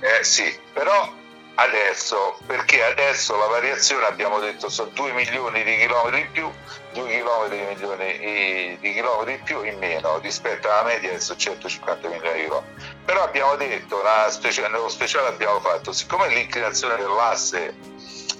Eh 0.00 0.24
sì, 0.24 0.44
però 0.72 1.20
adesso, 1.54 2.38
perché 2.46 2.82
adesso 2.82 3.36
la 3.36 3.46
variazione 3.46 4.06
abbiamo 4.06 4.38
detto 4.40 4.68
sono 4.68 4.90
2 4.90 5.12
milioni 5.12 5.62
di 5.64 5.76
chilometri 5.76 6.20
in 6.20 6.30
più, 6.32 6.50
2 6.92 7.08
chilometri 7.08 7.58
milioni 7.58 8.78
di 8.80 8.92
chilometri 8.92 9.32
in 9.34 9.42
più 9.42 9.62
in 9.62 9.78
meno 9.78 10.18
rispetto 10.18 10.70
alla 10.70 10.84
media 10.84 11.10
che 11.10 11.20
sono 11.20 11.38
150 11.38 12.08
milioni 12.08 12.36
di 12.36 12.44
chilometri. 12.44 12.90
Però 13.04 13.22
abbiamo 13.22 13.56
detto, 13.56 14.02
nello 14.02 14.88
speciale 14.88 15.28
abbiamo 15.28 15.60
fatto, 15.60 15.92
siccome 15.92 16.28
l'inclinazione 16.28 16.96
dell'asse 16.96 17.74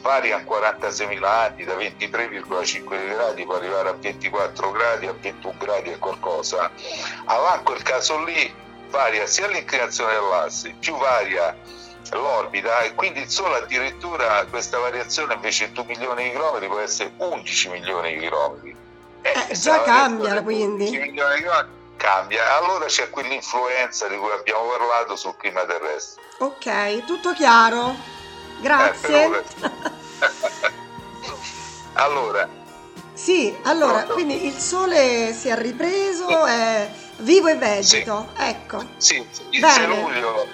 varia 0.01 0.37
a 0.37 0.41
46.000 0.41 1.25
anni, 1.25 1.65
da 1.65 1.75
23,5 1.75 3.09
gradi 3.15 3.45
può 3.45 3.57
arrivare 3.57 3.91
a 3.91 3.93
24 3.93 4.71
gradi, 4.73 5.07
a 5.07 5.13
21 5.13 5.55
gradi 5.59 5.93
e 5.93 5.99
qualcosa, 5.99 6.71
allora 7.27 7.57
in 7.57 7.63
quel 7.63 7.83
caso 7.83 8.23
lì 8.25 8.53
varia 8.89 9.27
sia 9.27 9.47
l'inclinazione 9.47 10.15
dell'asse, 10.15 10.75
più 10.81 10.97
varia 10.97 11.57
l'orbita 12.11 12.81
e 12.81 12.95
quindi 12.95 13.21
il 13.21 13.29
Sole 13.29 13.59
addirittura 13.59 14.45
questa 14.51 14.79
variazione 14.79 15.35
invece 15.35 15.65
in 15.65 15.73
2 15.73 15.85
milioni 15.85 16.25
di 16.25 16.31
chilometri 16.31 16.67
può 16.69 16.79
essere 16.79 17.13
11 17.17 17.69
milioni 17.71 18.15
di 18.15 18.19
chilometri. 18.21 18.77
Eh, 19.23 19.47
eh 19.49 19.55
già 19.55 19.83
cambia 19.83 20.43
quindi. 20.43 20.91
milioni 20.91 21.11
di 21.11 21.43
chilometri 21.43 21.81
cambia, 22.03 22.57
allora 22.57 22.87
c'è 22.87 23.09
quell'influenza 23.11 24.09
di 24.09 24.17
cui 24.17 24.33
abbiamo 24.33 24.67
parlato 24.77 25.15
sul 25.15 25.37
clima 25.37 25.65
terrestre. 25.65 26.21
Ok, 26.39 27.05
tutto 27.05 27.33
chiaro. 27.33 27.95
Grazie. 28.61 29.25
Eh, 29.25 29.45
allora. 31.95 32.49
Sì, 33.15 33.57
allora, 33.63 33.99
pronto? 33.99 34.15
quindi 34.15 34.47
il 34.47 34.59
sole 34.59 35.33
si 35.33 35.47
è 35.47 35.57
ripreso, 35.57 36.45
è 36.45 36.91
vivo 37.19 37.47
e 37.49 37.55
vegeto, 37.55 38.29
sì. 38.37 38.43
ecco. 38.43 38.85
Sì, 38.97 39.27
il 39.51 39.65
6 39.65 39.87
luglio, 39.87 40.47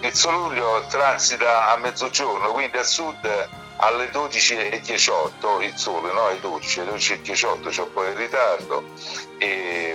il 0.00 0.14
6 0.14 0.32
luglio 0.32 0.84
transita 0.88 1.72
a 1.72 1.76
mezzogiorno, 1.76 2.52
quindi 2.52 2.76
a 2.76 2.84
sud 2.84 3.48
alle 3.78 4.10
12.18 4.10 5.62
il 5.62 5.76
sole, 5.76 6.12
no? 6.12 6.26
Alle 6.26 6.40
12, 6.40 6.80
alle 6.80 6.92
12.18 6.92 7.68
c'è 7.68 7.82
un 7.82 7.92
po' 7.92 8.04
di 8.04 8.14
ritardo 8.14 8.84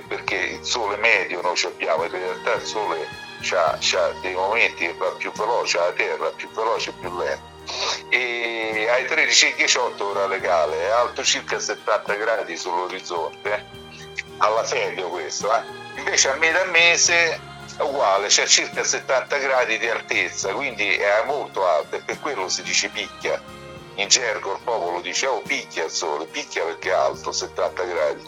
perché 0.07 0.35
il 0.35 0.65
sole 0.65 0.97
medio 0.97 1.41
noi 1.41 1.59
abbiamo, 1.63 2.03
in 2.03 2.11
realtà 2.11 2.53
il 2.53 2.65
sole 2.65 3.07
ha 3.51 3.77
dei 4.21 4.33
momenti 4.33 4.85
che 4.85 4.93
va 4.93 5.09
più 5.17 5.31
veloce, 5.33 5.77
la 5.77 5.91
Terra 5.91 6.29
più 6.29 6.49
veloce 6.51 6.91
e 6.91 6.93
più 6.93 7.17
lento. 7.17 7.51
E 8.09 8.87
ai 8.89 9.03
13.18 9.03 10.01
ora 10.01 10.27
legale, 10.27 10.79
è 10.79 10.89
alto 10.89 11.23
circa 11.23 11.59
70 11.59 12.13
gradi 12.13 12.55
sull'orizzonte, 12.55 13.65
alla 14.37 14.63
Felio 14.63 15.09
questo, 15.09 15.53
eh? 15.53 15.61
invece 15.97 16.29
a 16.29 16.35
metà 16.35 16.63
mese 16.65 17.39
uguale, 17.79 18.27
c'è 18.27 18.45
circa 18.45 18.83
70 18.83 19.37
gradi 19.37 19.77
di 19.77 19.87
altezza, 19.87 20.53
quindi 20.53 20.95
è 20.95 21.23
molto 21.25 21.67
alto 21.67 21.95
e 21.95 22.01
per 22.01 22.19
quello 22.19 22.49
si 22.49 22.63
dice 22.63 22.89
picchia 22.89 23.41
in 23.95 24.07
gergo 24.07 24.53
il 24.53 24.59
popolo 24.63 25.01
dice 25.01 25.27
oh 25.27 25.41
picchia 25.41 25.85
il 25.85 25.91
sole, 25.91 26.25
picchia 26.25 26.63
perché 26.63 26.89
è 26.89 26.93
alto, 26.93 27.31
70 27.31 27.83
gradi, 27.83 28.23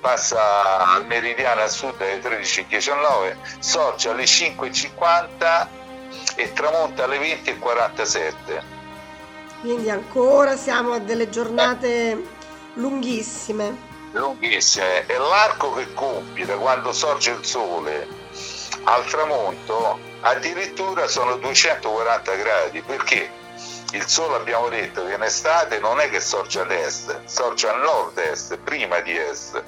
passa 0.00 0.94
al 0.94 1.06
meridiano 1.06 1.62
a 1.62 1.68
sud 1.68 2.00
alle 2.00 2.20
13.19, 2.20 3.36
sorge 3.58 4.10
alle 4.10 4.24
5.50 4.24 5.66
e 6.36 6.52
tramonta 6.52 7.04
alle 7.04 7.18
20.47. 7.18 8.62
Quindi 9.60 9.88
ancora 9.88 10.56
siamo 10.56 10.92
a 10.92 10.98
delle 10.98 11.30
giornate 11.30 12.10
eh. 12.10 12.26
lunghissime. 12.74 13.90
Lunghissime. 14.12 15.06
E 15.06 15.16
l'arco 15.16 15.72
che 15.72 15.94
compie 15.94 16.44
da 16.44 16.56
quando 16.56 16.92
sorge 16.92 17.30
il 17.30 17.44
sole 17.44 18.21
al 18.84 19.04
tramonto 19.06 19.98
addirittura 20.20 21.06
sono 21.08 21.36
240 21.36 22.34
gradi. 22.34 22.82
Perché? 22.82 23.40
il 23.92 24.06
sole 24.06 24.36
abbiamo 24.36 24.68
detto 24.68 25.04
che 25.06 25.14
in 25.14 25.22
estate 25.22 25.78
non 25.78 26.00
è 26.00 26.08
che 26.08 26.20
sorge 26.20 26.60
ad 26.60 26.70
est, 26.70 27.24
sorge 27.26 27.68
a 27.68 27.74
nord-est, 27.74 28.56
prima 28.58 29.00
di 29.00 29.16
est, 29.16 29.62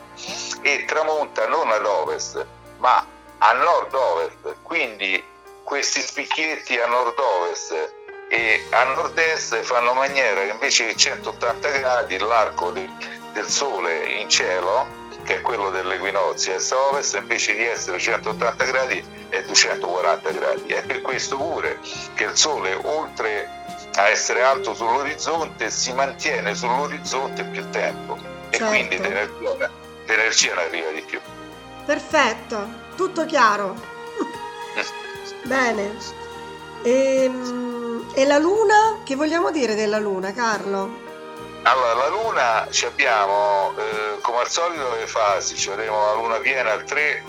e 0.62 0.84
tramonta 0.86 1.46
non 1.46 1.70
ad 1.70 1.84
ovest, 1.84 2.44
ma 2.78 3.06
a 3.38 3.52
nord-ovest. 3.52 4.56
Quindi 4.62 5.22
questi 5.62 6.00
spicchietti 6.00 6.78
a 6.78 6.86
nord-ovest 6.86 7.94
e 8.28 8.66
a 8.70 8.84
nord-est 8.84 9.60
fanno 9.62 9.92
maniera 9.92 10.40
che 10.40 10.50
invece 10.50 10.86
che 10.86 10.96
180 10.96 11.68
gradi 11.68 12.18
l'arco 12.18 12.70
del 12.70 13.46
sole 13.46 14.06
in 14.06 14.28
cielo, 14.30 14.86
che 15.24 15.36
è 15.36 15.40
quello 15.40 15.70
dell'equinozio 15.70 16.54
est-ovest, 16.54 17.16
invece 17.16 17.54
di 17.54 17.64
essere 17.64 17.98
180 17.98 18.64
gradi 18.64 19.04
è 19.28 19.42
240 19.42 20.30
gradi. 20.30 20.72
È 20.72 20.84
per 20.84 21.00
questo 21.00 21.36
pure 21.36 21.80
che 22.14 22.24
il 22.24 22.36
sole 22.36 22.78
oltre 22.82 23.62
a 23.96 24.08
essere 24.08 24.42
alto 24.42 24.74
sull'orizzonte 24.74 25.70
si 25.70 25.92
mantiene 25.92 26.54
sull'orizzonte 26.54 27.44
più 27.44 27.68
tempo 27.70 28.16
e 28.50 28.56
certo. 28.56 28.66
quindi 28.66 28.98
l'energia, 28.98 29.70
l'energia 30.06 30.54
ne 30.54 30.62
arriva 30.62 30.90
di 30.90 31.02
più. 31.02 31.20
Perfetto, 31.84 32.68
tutto 32.96 33.24
chiaro. 33.26 33.74
Bene. 35.42 35.96
E, 36.82 37.24
ehm, 37.24 38.10
e, 38.14 38.26
la 38.26 38.38
luna? 38.38 39.00
Che 39.04 39.14
vogliamo 39.16 39.50
dire 39.50 39.74
della 39.74 39.98
luna, 39.98 40.32
Carlo? 40.32 41.03
Allora, 41.66 41.94
la 41.94 42.08
luna 42.08 42.66
ci 42.70 42.84
abbiamo 42.84 43.74
eh, 43.76 44.18
come 44.20 44.38
al 44.38 44.48
solito 44.48 44.94
le 44.94 45.06
fasi, 45.06 45.56
ci 45.56 45.70
avremo 45.70 46.04
la 46.04 46.12
luna 46.14 46.36
piena 46.36 46.72
al 46.72 46.84
3, 46.84 47.24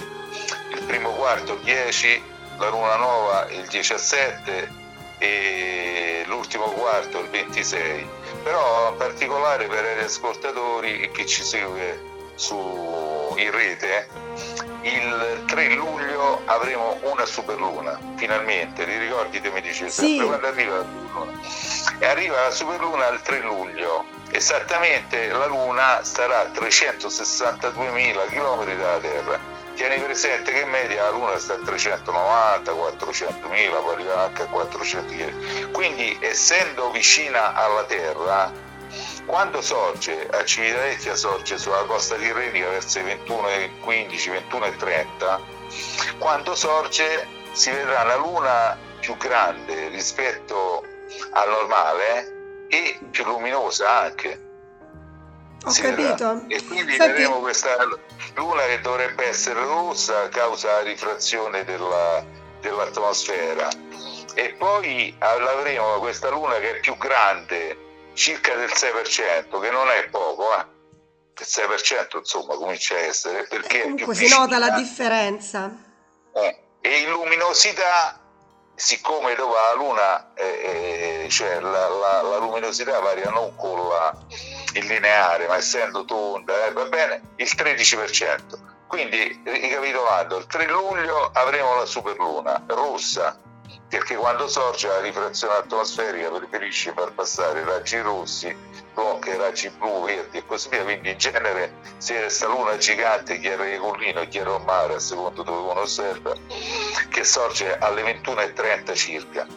il 0.72 0.84
primo 0.84 1.12
quarto 1.12 1.54
il 1.54 1.60
10, 1.62 2.24
la 2.58 2.70
luna 2.70 2.96
nuova 2.96 3.48
il 3.50 3.66
17 3.68 4.84
e 5.18 6.24
l'ultimo 6.28 6.66
quarto 6.66 7.20
il 7.20 7.30
26 7.30 8.08
però 8.44 8.92
in 8.92 8.98
particolare 8.98 9.66
per 9.68 9.98
gli 9.98 10.04
ascoltatori 10.04 11.02
e 11.02 11.12
chi 11.12 11.26
ci 11.26 11.42
segue 11.42 12.14
su, 12.36 13.34
in 13.38 13.50
rete 13.50 14.08
il 14.82 15.44
3 15.48 15.74
luglio 15.74 16.42
avremo 16.46 17.00
una 17.02 17.26
superluna 17.26 18.00
finalmente. 18.18 18.86
Ti 18.86 18.98
ricordi 18.98 19.42
te 19.42 19.50
mi 19.50 19.62
dicevi 19.62 19.90
sì. 19.90 20.18
sempre 20.18 20.26
quando 20.28 20.48
arriva 20.48 20.78
la 20.78 20.84
superluna? 20.84 21.40
E 22.00 22.06
arriva 22.06 22.42
la 22.42 22.52
superluna 22.52 23.08
il 23.08 23.22
3 23.22 23.40
luglio 23.40 24.06
esattamente 24.36 25.28
la 25.30 25.46
luna 25.46 26.04
starà 26.04 26.42
a 26.42 26.46
362.000 26.46 28.28
km 28.30 28.78
dalla 28.78 29.00
terra 29.00 29.54
tieni 29.76 30.00
presente 30.00 30.52
che 30.52 30.62
in 30.62 30.70
media 30.70 31.04
la 31.04 31.10
Luna 31.10 31.38
sta 31.38 31.54
a 31.54 31.60
390, 31.64 32.72
400 32.72 33.48
mila, 33.50 33.80
può 33.80 33.92
arrivare 33.92 34.22
anche 34.22 34.44
a 34.44 34.48
400 34.48 35.14
km. 35.14 35.72
Quindi 35.72 36.18
essendo 36.22 36.92
vicina 36.92 37.54
alla 37.54 37.84
Terra, 37.84 38.52
quando 39.26 39.62
sorge 39.62 40.28
a 40.32 40.44
Civitavecchia 40.44 41.16
sorge 41.16 41.58
sulla 41.58 41.84
costa 41.84 42.16
tirrenica 42.16 42.70
verso 42.70 43.00
i 43.00 43.04
21,15, 43.04 44.44
21,30, 44.50 46.18
quando 46.18 46.56
sorge 46.56 47.28
si 47.52 47.70
vedrà 47.70 48.04
una 48.04 48.16
Luna 48.16 48.78
più 49.00 49.18
grande 49.18 49.90
rispetto 49.90 50.86
al 51.32 51.50
normale 51.50 52.35
e 52.68 53.00
più 53.12 53.24
luminosa 53.26 54.02
anche. 54.02 54.44
Ho 55.64 55.72
capito. 55.72 56.46
E 56.48 56.64
quindi 56.64 56.96
Senti... 56.96 56.98
vedremo 56.98 57.40
questa 57.40 57.76
luna 58.36 58.66
che 58.66 58.82
dovrebbe 58.82 59.28
essere 59.28 59.62
rossa 59.62 60.24
a 60.24 60.30
causa 60.30 60.68
della 60.68 60.82
rifrazione 60.82 61.64
della, 61.64 62.24
dell'atmosfera. 62.62 63.70
E 64.36 64.54
poi 64.54 65.16
avremo 65.20 66.00
questa 66.00 66.30
luna 66.30 66.56
che 66.58 66.78
è 66.78 66.80
più 66.82 66.98
grande, 66.98 68.12
circa 68.14 68.54
del 68.56 68.70
6%, 68.70 69.60
che 69.60 69.70
non 69.72 69.88
è 69.90 70.08
poco, 70.10 70.54
eh? 70.56 70.74
il 71.38 71.46
6% 71.46 72.18
insomma 72.18 72.56
comincia 72.56 72.96
a 72.96 73.00
essere 73.00 73.46
perché 73.48 73.82
comunque 73.82 74.16
si 74.16 74.30
nota 74.30 74.58
la 74.58 74.70
differenza 74.70 75.70
eh, 76.34 76.60
e 76.80 77.00
in 77.00 77.10
luminosità 77.10 78.25
siccome 78.76 79.36
dove 79.36 79.54
la 79.54 79.74
luna, 79.76 80.34
eh, 80.34 81.24
eh, 81.24 81.30
cioè 81.30 81.60
la, 81.60 81.88
la, 81.88 82.22
la, 82.22 82.38
luminosità 82.38 83.00
varia 83.00 83.30
non 83.32 83.56
con 83.56 83.88
la, 83.88 84.16
il 84.74 84.86
lineare, 84.86 85.48
ma 85.48 85.58
essendo 85.58 86.06
tonda, 86.06 86.66
eh, 86.66 86.72
va 86.74 86.86
bene, 86.86 87.22
il 87.38 87.52
13%. 87.56 88.40
Quindi, 88.88 89.42
ricapitolando, 89.44 90.38
il 90.38 90.46
3 90.46 90.68
luglio 90.68 91.32
avremo 91.34 91.76
la 91.76 91.86
superluna 91.86 92.64
rossa, 92.68 93.40
perché 93.96 94.16
quando 94.18 94.50
sorge 94.50 94.90
la 94.90 95.00
rifrazione 95.00 95.54
atmosferica 95.54 96.30
preferisce 96.30 96.92
far 96.92 97.14
passare 97.14 97.64
raggi 97.64 97.98
rossi 98.02 98.54
blocca 98.94 99.38
raggi 99.38 99.70
blu, 99.70 100.04
verdi 100.04 100.40
e 100.40 100.46
così 100.46 100.68
via, 100.68 100.84
quindi 100.84 101.12
in 101.12 101.18
genere 101.18 101.76
se 101.98 102.18
questa 102.18 102.48
luna 102.48 102.78
gigante, 102.78 103.40
chiara 103.40 103.64
di 103.64 103.78
collino 103.78 104.20
e 104.20 104.28
chiara 104.28 104.58
mare, 104.58 104.96
a 104.96 105.00
secondo 105.00 105.44
dove 105.44 105.72
uno 105.72 105.82
osserva, 105.82 106.36
che 107.10 107.24
sorge 107.24 107.78
alle 107.78 108.04
21.30 108.04 108.96
circa. 108.96 109.48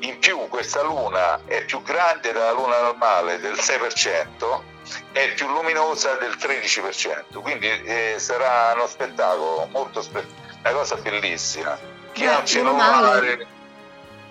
In 0.00 0.18
più 0.18 0.48
questa 0.48 0.82
luna 0.82 1.40
è 1.44 1.64
più 1.64 1.82
grande 1.82 2.32
della 2.32 2.52
luna 2.52 2.80
normale 2.80 3.38
del 3.38 3.54
6%, 3.54 4.60
è 5.12 5.32
più 5.34 5.46
luminosa 5.46 6.14
del 6.14 6.36
13%, 6.38 7.40
quindi 7.42 7.68
eh, 7.68 8.16
sarà 8.18 8.72
uno 8.74 8.86
spettacolo 8.86 9.66
molto 9.72 10.00
spettacolo, 10.00 10.56
una 10.60 10.72
cosa 10.72 10.96
bellissima. 10.96 11.78
Chi 12.12 12.26
ha 12.26 12.38
un 12.38 12.46
cellulare... 12.46 13.56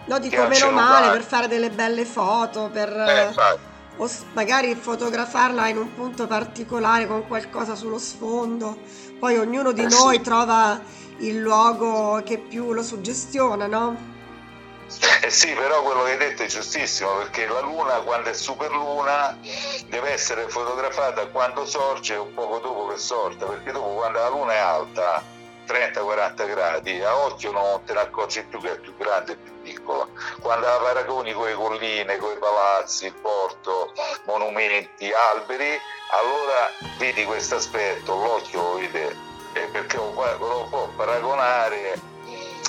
No, 0.07 0.19
dico 0.19 0.47
meno 0.47 0.71
male 0.71 1.11
per 1.11 1.23
fare 1.23 1.47
delle 1.47 1.69
belle 1.69 2.05
foto, 2.05 2.69
per... 2.71 2.89
Eh, 2.89 3.75
o 3.99 4.09
magari 4.33 4.75
fotografarla 4.75 5.67
in 5.69 5.77
un 5.77 5.93
punto 5.95 6.27
particolare 6.27 7.07
con 7.07 7.27
qualcosa 7.27 7.75
sullo 7.75 7.97
sfondo. 7.97 8.77
Poi 9.19 9.37
ognuno 9.37 9.71
di 9.71 9.81
eh 9.81 9.87
noi 9.87 10.15
sì. 10.17 10.21
trova 10.21 10.79
il 11.17 11.39
luogo 11.39 12.21
che 12.23 12.37
più 12.37 12.73
lo 12.73 12.83
suggestiona, 12.83 13.65
no? 13.65 14.15
Eh 15.21 15.29
sì, 15.29 15.51
però 15.51 15.81
quello 15.81 16.03
che 16.03 16.11
hai 16.11 16.17
detto 16.17 16.43
è 16.43 16.45
giustissimo, 16.45 17.15
perché 17.17 17.45
la 17.47 17.59
luna 17.59 17.95
quando 17.95 18.29
è 18.29 18.33
superluna 18.33 19.37
deve 19.89 20.11
essere 20.11 20.47
fotografata 20.47 21.25
quando 21.27 21.65
sorge 21.65 22.15
o 22.15 22.25
poco 22.25 22.59
dopo 22.59 22.87
che 22.87 22.97
sorta, 22.97 23.45
perché 23.47 23.71
dopo 23.71 23.95
quando 23.95 24.19
la 24.19 24.29
luna 24.29 24.53
è 24.53 24.57
alta 24.57 25.21
30-40 25.67 26.47
gradi, 26.47 27.03
a 27.03 27.15
occhio 27.17 27.51
non 27.51 27.83
te 27.83 27.93
ne 27.93 27.99
accorgi 27.99 28.43
più 28.43 28.59
che 28.61 28.71
è 28.71 28.79
più 28.79 28.95
grande 28.95 29.33
e 29.33 29.35
più 29.35 29.61
piccola. 29.61 30.07
Quando 30.39 30.65
la 30.65 30.77
paragoni 30.77 31.33
con 31.33 31.45
le 31.45 31.53
colline, 31.53 32.17
con 32.17 32.31
i 32.31 32.37
palazzi, 32.37 33.07
il 33.07 33.13
porto, 33.13 33.93
monumenti, 34.25 35.11
alberi, 35.11 35.77
allora 36.11 36.71
vedi 36.97 37.25
questo 37.25 37.55
aspetto, 37.55 38.15
l'occhio 38.15 38.61
lo 38.61 38.73
vede, 38.77 39.15
perché 39.71 39.97
lo, 39.97 40.13
lo 40.13 40.67
può 40.69 40.87
paragonare 40.95 41.99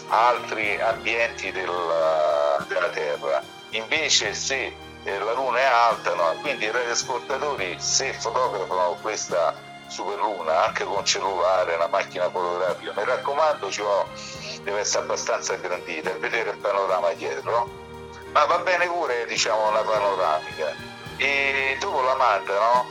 a 0.09 0.28
altri 0.28 0.81
ambienti 0.81 1.52
della, 1.52 2.64
della 2.67 2.88
Terra. 2.88 3.43
Invece 3.71 4.35
se 4.35 4.75
eh, 5.05 5.19
la 5.19 5.33
Luna 5.33 5.59
è 5.59 5.64
alta, 5.64 6.14
no? 6.14 6.35
quindi 6.40 6.64
i 6.64 6.71
radioascoltatori 6.71 7.76
se 7.78 8.12
fotografano 8.14 8.97
questa 9.00 9.55
superluna 9.88 10.66
anche 10.66 10.85
con 10.85 11.04
cellulare, 11.04 11.75
una 11.75 11.88
macchina 11.88 12.30
fotografica, 12.30 12.92
mi 12.95 13.04
raccomando 13.04 13.71
cioè, 13.71 14.04
deve 14.62 14.80
essere 14.80 15.04
abbastanza 15.04 15.54
ingrandita 15.54 16.11
e 16.11 16.18
vedere 16.18 16.50
il 16.50 16.59
panorama 16.59 17.12
dietro, 17.12 17.68
ma 18.33 18.45
va 18.45 18.59
bene 18.59 18.87
pure 18.87 19.26
diciamo 19.26 19.68
una 19.68 19.80
panoramica. 19.80 20.75
E 21.16 21.76
dopo 21.80 22.00
la 22.02 22.14
mandano 22.14 22.87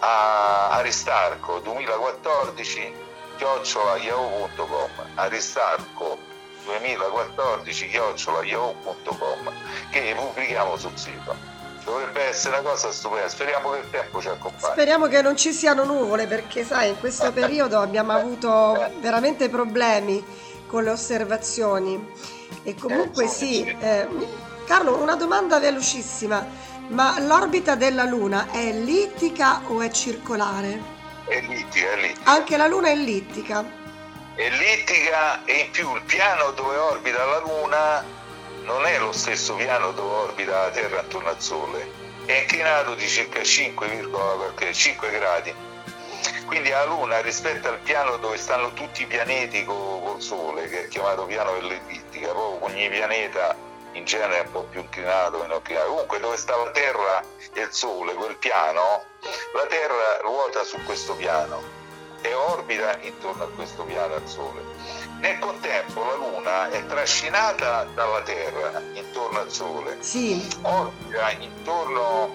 a 0.00 0.70
Aristarco 0.70 1.58
2014 1.60 2.94
chiocciolaiao.com 3.36 4.90
Aristarco 5.14 6.18
2014 6.64 7.88
chiocciolaiao.com 7.88 9.52
che 9.90 10.14
pubblichiamo 10.14 10.76
sul 10.76 10.96
sito 10.96 11.59
dovrebbe 11.84 12.22
essere 12.22 12.58
una 12.58 12.70
cosa 12.70 12.92
stupenda. 12.92 13.28
Speriamo 13.28 13.70
che 13.70 13.78
il 13.78 13.90
tempo 13.90 14.20
ci 14.20 14.28
accompagni. 14.28 14.72
Speriamo 14.72 15.06
che 15.06 15.22
non 15.22 15.36
ci 15.36 15.52
siano 15.52 15.84
nuvole 15.84 16.26
perché, 16.26 16.64
sai, 16.64 16.90
in 16.90 16.98
questo 16.98 17.32
periodo 17.32 17.78
abbiamo 17.78 18.12
avuto 18.12 18.90
veramente 19.00 19.48
problemi 19.48 20.24
con 20.66 20.84
le 20.84 20.90
osservazioni. 20.90 22.12
E 22.62 22.74
comunque, 22.74 23.24
eh, 23.24 23.28
sì, 23.28 23.64
eh, 23.64 24.06
Carlo, 24.66 25.00
una 25.00 25.16
domanda 25.16 25.58
velocissima. 25.58 26.68
Ma 26.88 27.20
l'orbita 27.20 27.76
della 27.76 28.04
Luna 28.04 28.48
è 28.50 28.66
ellittica 28.66 29.60
o 29.66 29.80
è 29.80 29.90
circolare? 29.90 30.98
Ellittica, 31.26 31.92
ellittica. 31.92 32.30
Anche 32.30 32.56
la 32.56 32.66
Luna 32.66 32.88
è 32.88 32.92
ellittica. 32.92 33.64
Ellittica 34.34 35.44
e 35.44 35.58
in 35.66 35.70
più 35.70 35.94
il 35.94 36.02
piano 36.02 36.50
dove 36.52 36.76
orbita 36.76 37.24
la 37.24 37.38
Luna 37.40 38.04
non 38.70 38.86
è 38.86 38.98
lo 38.98 39.10
stesso 39.10 39.54
piano 39.54 39.90
dove 39.90 40.14
orbita 40.14 40.62
la 40.62 40.70
Terra 40.70 41.00
attorno 41.00 41.28
al 41.28 41.40
Sole, 41.40 41.90
è 42.24 42.38
inclinato 42.38 42.94
di 42.94 43.08
circa 43.08 43.40
5,5 43.40 45.10
gradi. 45.10 45.52
Quindi 46.46 46.68
la 46.68 46.84
Luna 46.84 47.20
rispetto 47.20 47.68
al 47.68 47.78
piano 47.78 48.16
dove 48.18 48.36
stanno 48.36 48.72
tutti 48.72 49.02
i 49.02 49.06
pianeti 49.06 49.64
col 49.64 50.20
Sole, 50.20 50.68
che 50.68 50.84
è 50.84 50.88
chiamato 50.88 51.24
piano 51.24 51.52
dell'ellittica, 51.54 52.28
proprio 52.28 52.64
ogni 52.70 52.88
pianeta 52.88 53.56
in 53.92 54.04
genere 54.04 54.38
è 54.38 54.46
un 54.46 54.52
po' 54.52 54.62
più 54.62 54.80
inclinato, 54.80 55.38
meno 55.38 55.56
inclinato. 55.56 55.88
Comunque 55.88 56.20
dove 56.20 56.36
sta 56.36 56.56
la 56.56 56.70
Terra 56.70 57.24
e 57.52 57.60
il 57.60 57.72
Sole, 57.72 58.14
quel 58.14 58.36
piano, 58.36 59.04
la 59.52 59.66
Terra 59.66 60.20
ruota 60.22 60.62
su 60.62 60.78
questo 60.84 61.14
piano 61.14 61.60
e 62.22 62.32
orbita 62.34 62.98
intorno 63.00 63.44
a 63.44 63.48
questo 63.48 63.82
piano 63.82 64.14
al 64.14 64.28
Sole. 64.28 64.62
Nel 65.20 65.38
contempo 65.38 66.02
la 66.02 66.14
Luna 66.14 66.70
è 66.70 66.86
trascinata 66.86 67.84
dalla 67.94 68.22
Terra 68.22 68.80
intorno 68.94 69.40
al 69.40 69.50
Sole, 69.52 69.98
sì. 70.00 70.48
orbita 70.62 71.30
intorno 71.32 72.34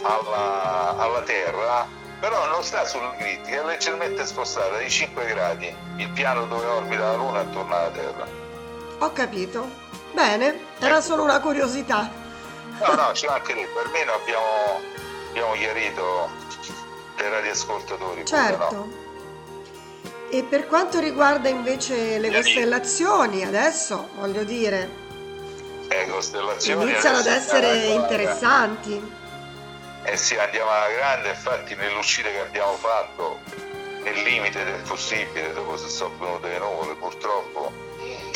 alla, 0.00 0.96
alla 0.96 1.20
Terra, 1.22 1.86
però 2.18 2.46
non 2.46 2.64
sta 2.64 2.86
sull'ellittica, 2.86 3.60
è 3.60 3.64
leggermente 3.66 4.24
spostata 4.24 4.78
di 4.78 4.88
5 4.88 5.26
gradi 5.26 5.74
il 5.96 6.08
piano 6.08 6.46
dove 6.46 6.64
orbita 6.64 7.02
la 7.02 7.16
Luna 7.16 7.40
attorno 7.40 7.76
alla 7.76 7.90
Terra. 7.90 8.26
Ho 9.00 9.12
capito. 9.12 9.68
Bene, 10.12 10.58
era 10.78 10.96
ecco. 10.96 11.04
solo 11.04 11.22
una 11.24 11.38
curiosità. 11.40 12.10
No, 12.78 12.94
no, 12.94 13.10
c'è 13.12 13.26
anche 13.26 13.52
lì, 13.52 13.66
perlomeno 13.74 14.12
abbiamo, 14.12 14.80
abbiamo 15.28 15.52
chiarito 15.52 16.30
per 17.14 17.30
radioascoltatori. 17.30 18.24
Certo. 18.24 18.66
Pure, 18.68 18.76
no? 18.78 19.01
E 20.34 20.44
per 20.44 20.66
quanto 20.66 20.98
riguarda 20.98 21.50
invece 21.50 22.18
le 22.18 22.32
costellazioni, 22.32 23.44
adesso 23.44 24.08
voglio 24.14 24.44
dire, 24.44 24.88
eh, 25.88 26.06
costellazioni 26.08 26.90
iniziano 26.90 27.18
ad 27.18 27.26
essere 27.26 27.88
interessanti. 27.88 29.12
Eh 30.04 30.16
sì, 30.16 30.34
andiamo 30.38 30.70
alla 30.70 30.88
grande, 30.88 31.28
infatti 31.28 31.74
nell'uscita 31.74 32.30
che 32.30 32.40
abbiamo 32.40 32.76
fatto, 32.76 33.40
nel 34.04 34.22
limite 34.22 34.64
del 34.64 34.80
possibile, 34.80 35.52
dopo 35.52 35.76
se 35.76 35.90
sono 35.90 36.14
venute 36.18 36.48
le 36.48 36.58
nuvole, 36.60 36.94
purtroppo 36.94 37.70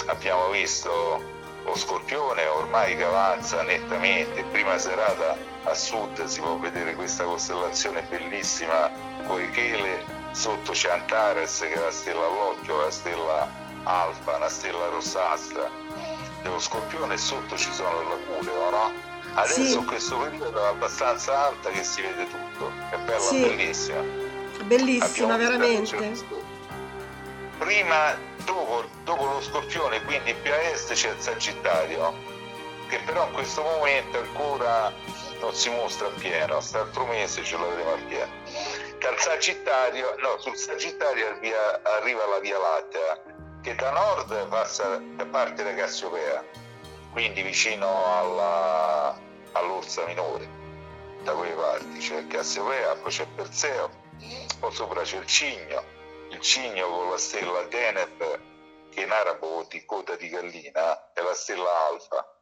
abbiamo 0.05 0.51
visto 0.51 1.25
lo 1.65 1.75
scorpione 1.75 2.45
ormai 2.45 2.95
che 2.95 3.05
avanza 3.05 3.63
nettamente, 3.63 4.45
prima 4.53 4.77
serata 4.77 5.35
a 5.65 5.73
sud 5.73 6.27
si 6.27 6.41
può 6.41 6.59
vedere 6.59 6.95
questa 6.95 7.25
costellazione 7.25 8.03
bellissima 8.03 8.91
con 9.27 9.41
i 9.41 9.51
chele 9.51 10.16
sotto 10.37 10.73
c'è 10.73 10.91
Antares 10.91 11.61
che 11.61 11.73
è 11.73 11.81
la 11.81 11.91
stella 11.91 12.27
all'occhio, 12.27 12.83
la 12.83 12.91
stella 12.91 13.49
alfa, 13.85 14.37
una 14.37 14.51
stella 14.51 14.87
rossastra 14.89 15.71
dello 16.43 16.59
scorpione 16.59 17.15
e 17.15 17.17
sotto 17.17 17.57
ci 17.57 17.73
sono 17.73 18.03
il 18.03 18.07
Mercurio, 18.07 18.71
no? 18.71 18.93
Adesso 19.33 19.65
sì. 19.65 19.77
in 19.79 19.87
questo 19.87 20.19
periodo 20.19 20.63
è 20.63 20.69
abbastanza 20.69 21.47
alta 21.47 21.71
che 21.71 21.83
si 21.83 22.03
vede 22.03 22.27
tutto, 22.29 22.71
è 22.91 22.99
bella, 22.99 23.19
sì. 23.19 23.41
bellissima. 23.41 24.01
Bellissima, 24.65 25.35
Abbiamo 25.35 25.57
veramente. 25.57 26.25
Prima, 27.59 28.15
dopo, 28.45 28.85
dopo 29.05 29.25
lo 29.25 29.41
scorpione, 29.41 30.03
quindi 30.05 30.35
più 30.35 30.53
a 30.53 30.61
est 30.71 30.93
c'è 30.93 31.13
il 31.13 31.21
Sagittario, 31.21 32.15
che 32.89 32.99
però 33.07 33.27
in 33.27 33.33
questo 33.33 33.63
momento 33.63 34.19
ancora 34.19 34.93
non 35.41 35.55
si 35.55 35.71
mostra 35.71 36.09
pieno, 36.09 36.55
quest'altro 36.55 37.07
mese 37.07 37.43
ce 37.43 37.57
lo 37.57 37.69
vedremo 37.69 37.93
a 37.93 37.99
pieno 38.07 38.76
dal 38.99 39.19
Sagittario, 39.19 40.15
no, 40.19 40.39
sul 40.39 40.57
Sagittario 40.57 41.39
via, 41.41 41.81
arriva 41.83 42.27
la 42.27 42.39
Via 42.39 42.59
Lattea, 42.59 43.21
che 43.63 43.75
da 43.75 43.91
nord 43.91 44.49
passa, 44.49 45.01
parte 45.31 45.63
da 45.63 45.75
Cassiopea, 45.75 46.45
quindi 47.13 47.43
vicino 47.43 47.87
alla, 48.17 49.19
all'Orsa 49.53 50.05
Minore, 50.07 50.49
da 51.23 51.33
quelle 51.33 51.55
parti 51.55 51.99
c'è 51.99 52.27
Cassiopea, 52.27 52.95
poi 52.97 53.11
c'è 53.11 53.27
Perseo, 53.35 53.91
poi 54.61 54.73
sopra 54.73 55.03
c'è 55.03 55.19
il 55.19 55.27
Cigno, 55.27 55.85
il 56.31 56.41
Cigno 56.41 56.89
con 56.89 57.11
la 57.11 57.19
stella 57.19 57.63
Deneb, 57.63 58.41
che 58.91 59.01
in 59.03 59.11
arabo 59.11 59.67
dire 59.69 59.85
coda 59.85 60.17
di 60.17 60.29
gallina, 60.29 61.13
è 61.13 61.21
la 61.21 61.35
stella 61.35 61.87
alfa. 61.91 62.35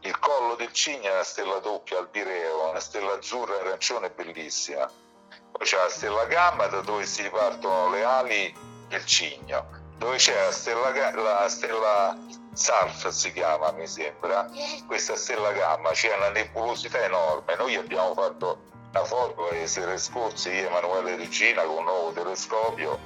Il 0.00 0.18
collo 0.18 0.56
del 0.56 0.72
Cigno 0.72 1.08
è 1.08 1.12
una 1.12 1.22
stella 1.22 1.58
doppia 1.58 1.98
al 1.98 2.08
Bireo, 2.08 2.68
una 2.68 2.80
stella 2.80 3.12
azzurra 3.12 3.60
arancione 3.60 4.10
bellissima 4.10 5.08
poi 5.50 5.66
c'è 5.66 5.76
la 5.76 5.88
stella 5.88 6.24
gamma 6.24 6.66
da 6.66 6.80
dove 6.80 7.06
si 7.06 7.22
ripartono 7.22 7.90
le 7.90 8.04
ali 8.04 8.54
del 8.88 9.04
cigno. 9.04 9.78
Dove 9.96 10.16
c'è 10.16 10.44
la 10.44 10.52
stella, 10.52 10.90
la 11.14 11.48
stella 11.48 12.16
Sarf 12.52 13.08
si 13.08 13.32
chiama, 13.32 13.70
mi 13.72 13.86
sembra, 13.86 14.48
questa 14.86 15.14
stella 15.14 15.52
gamma, 15.52 15.90
c'è 15.90 16.14
una 16.16 16.30
nebulosità 16.30 17.02
enorme. 17.04 17.54
Noi 17.56 17.76
abbiamo 17.76 18.14
fatto 18.14 18.68
la 18.92 19.04
foto 19.04 19.50
le 19.50 19.66
sere 19.66 19.98
scorse, 19.98 20.50
io 20.50 20.62
e 20.62 20.66
Emanuele 20.66 21.16
Regina, 21.16 21.62
con 21.62 21.76
un 21.78 21.84
nuovo 21.84 22.12
telescopio 22.12 22.98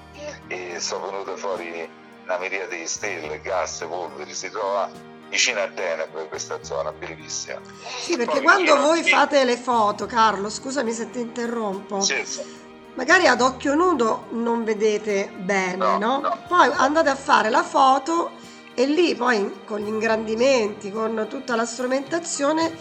e 0.49 0.81
sono 0.81 1.11
venute 1.11 1.37
fuori 1.37 1.89
una 2.25 2.39
miriade 2.39 2.79
di 2.79 2.87
stelle, 2.87 3.41
gas, 3.41 3.85
polveri, 3.87 4.33
si 4.33 4.51
trova 4.51 4.89
vicino 5.35 5.61
a 5.61 5.67
Tenebre 5.67 6.29
questa 6.29 6.63
zona 6.63 6.93
bellissima. 6.93 7.61
Sì, 8.01 8.17
perché 8.17 8.35
Poi 8.35 8.43
quando 8.43 8.77
voi 8.77 9.01
qui... 9.01 9.11
fate 9.11 9.43
le 9.43 9.57
foto, 9.57 10.07
Carlo, 10.07 10.49
scusami 10.49 10.93
se 10.93 11.11
ti 11.11 11.19
interrompo. 11.19 12.01
Sì, 12.01 12.25
sì. 12.25 12.63
Magari 12.95 13.27
ad 13.27 13.41
occhio 13.41 13.75
nudo 13.75 14.27
non 14.31 14.63
vedete 14.63 15.33
bene, 15.35 15.75
no, 15.75 15.99
no? 15.99 16.21
no? 16.21 16.45
Poi 16.47 16.71
andate 16.73 17.09
a 17.09 17.17
fare 17.17 17.51
la 17.51 17.65
foto 17.65 18.31
e 18.75 18.87
lì 18.87 19.17
poi 19.17 19.63
con 19.65 19.81
gli 19.81 19.89
ingrandimenti, 19.89 20.93
con 20.93 21.27
tutta 21.29 21.57
la 21.57 21.65
strumentazione, 21.65 22.73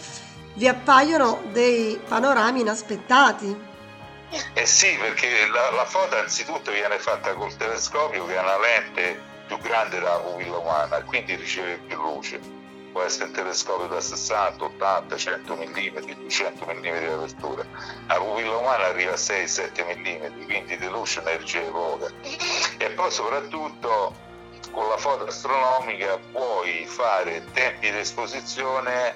vi 0.54 0.68
appaiono 0.68 1.42
dei 1.50 2.00
panorami 2.06 2.60
inaspettati. 2.60 3.72
Eh 4.52 4.66
sì, 4.66 4.96
perché 5.00 5.48
la, 5.48 5.72
la 5.72 5.84
foto 5.84 6.16
anzitutto 6.16 6.70
viene 6.70 6.98
fatta 6.98 7.34
col 7.34 7.56
telescopio 7.56 8.24
che 8.26 8.36
ha 8.36 8.42
una 8.42 8.58
lente 8.60 9.32
più 9.46 9.58
grande 9.58 9.98
della 9.98 10.18
pupilla 10.18 10.58
umana 10.58 10.98
e 10.98 11.04
quindi 11.04 11.34
riceve 11.34 11.78
più 11.78 11.96
luce. 11.96 12.40
Può 12.92 13.02
essere 13.02 13.24
un 13.24 13.32
telescopio 13.32 13.86
da 13.86 14.00
60, 14.00 14.64
80, 14.64 15.16
100 15.16 15.56
mm, 15.56 15.98
200 16.20 16.64
mm 16.64 16.98
di 16.98 17.06
apertura. 17.06 17.64
La 18.06 18.16
pupilla 18.16 18.56
umana 18.56 18.84
arriva 18.84 19.12
a 19.12 19.16
6-7 19.16 19.84
mm, 19.84 20.44
quindi 20.44 20.76
di 20.76 20.88
luce 20.88 21.20
ne 21.22 21.36
riceve 21.36 21.70
poca. 21.70 22.06
E 22.78 22.90
poi 22.90 23.10
soprattutto 23.10 24.14
con 24.70 24.88
la 24.88 24.96
foto 24.96 25.26
astronomica 25.26 26.18
puoi 26.32 26.84
fare 26.86 27.44
tempi 27.52 27.90
di 27.90 27.98
esposizione 27.98 29.14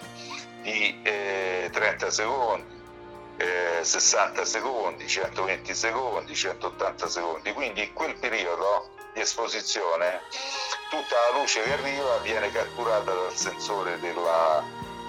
di 0.62 1.00
eh, 1.02 1.70
30 1.72 2.10
secondi, 2.10 2.64
eh, 3.36 3.84
60 3.84 4.44
secondi, 4.44 5.06
120 5.06 5.74
secondi, 5.74 6.34
180 6.34 7.08
secondi. 7.08 7.52
Quindi 7.52 7.82
in 7.82 7.92
quel 7.92 8.14
periodo 8.16 8.90
di 9.18 9.24
esposizione 9.24 10.20
tutta 10.90 11.16
la 11.30 11.38
luce 11.38 11.60
che 11.62 11.72
arriva 11.72 12.18
viene 12.18 12.52
catturata 12.52 13.12
dal 13.12 13.34
sensore 13.34 13.98
della, 13.98 14.62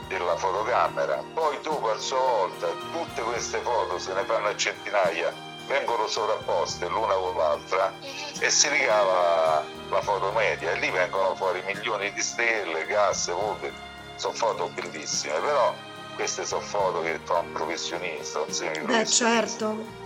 della 0.07 0.35
fotocamera. 0.35 1.23
Poi 1.33 1.59
dopo 1.61 1.91
a 1.91 1.97
sua 1.97 2.17
volta 2.17 2.67
tutte 2.91 3.21
queste 3.21 3.59
foto 3.59 3.99
se 3.99 4.13
ne 4.13 4.23
fanno 4.23 4.47
a 4.47 4.55
centinaia 4.55 5.31
vengono 5.67 6.07
sovrapposte 6.07 6.87
l'una 6.87 7.13
con 7.13 7.37
l'altra 7.37 7.93
e 8.39 8.49
si 8.49 8.67
ricava 8.69 9.63
la 9.89 10.01
foto 10.01 10.31
media 10.31 10.71
e 10.71 10.79
lì 10.79 10.89
vengono 10.89 11.35
fuori 11.35 11.61
milioni 11.63 12.11
di 12.11 12.21
stelle, 12.21 12.87
gas, 12.87 13.27
polveri, 13.27 13.75
sono 14.15 14.33
foto 14.33 14.69
bellissime, 14.69 15.39
però 15.39 15.75
queste 16.15 16.47
sono 16.47 16.61
foto 16.61 17.01
che 17.03 17.19
fa 17.23 17.37
un 17.37 17.51
professionista, 17.51 18.39
un 18.39 18.51
semiprofessionista. 18.51 19.23
Beh 19.27 19.47
certo. 19.47 19.98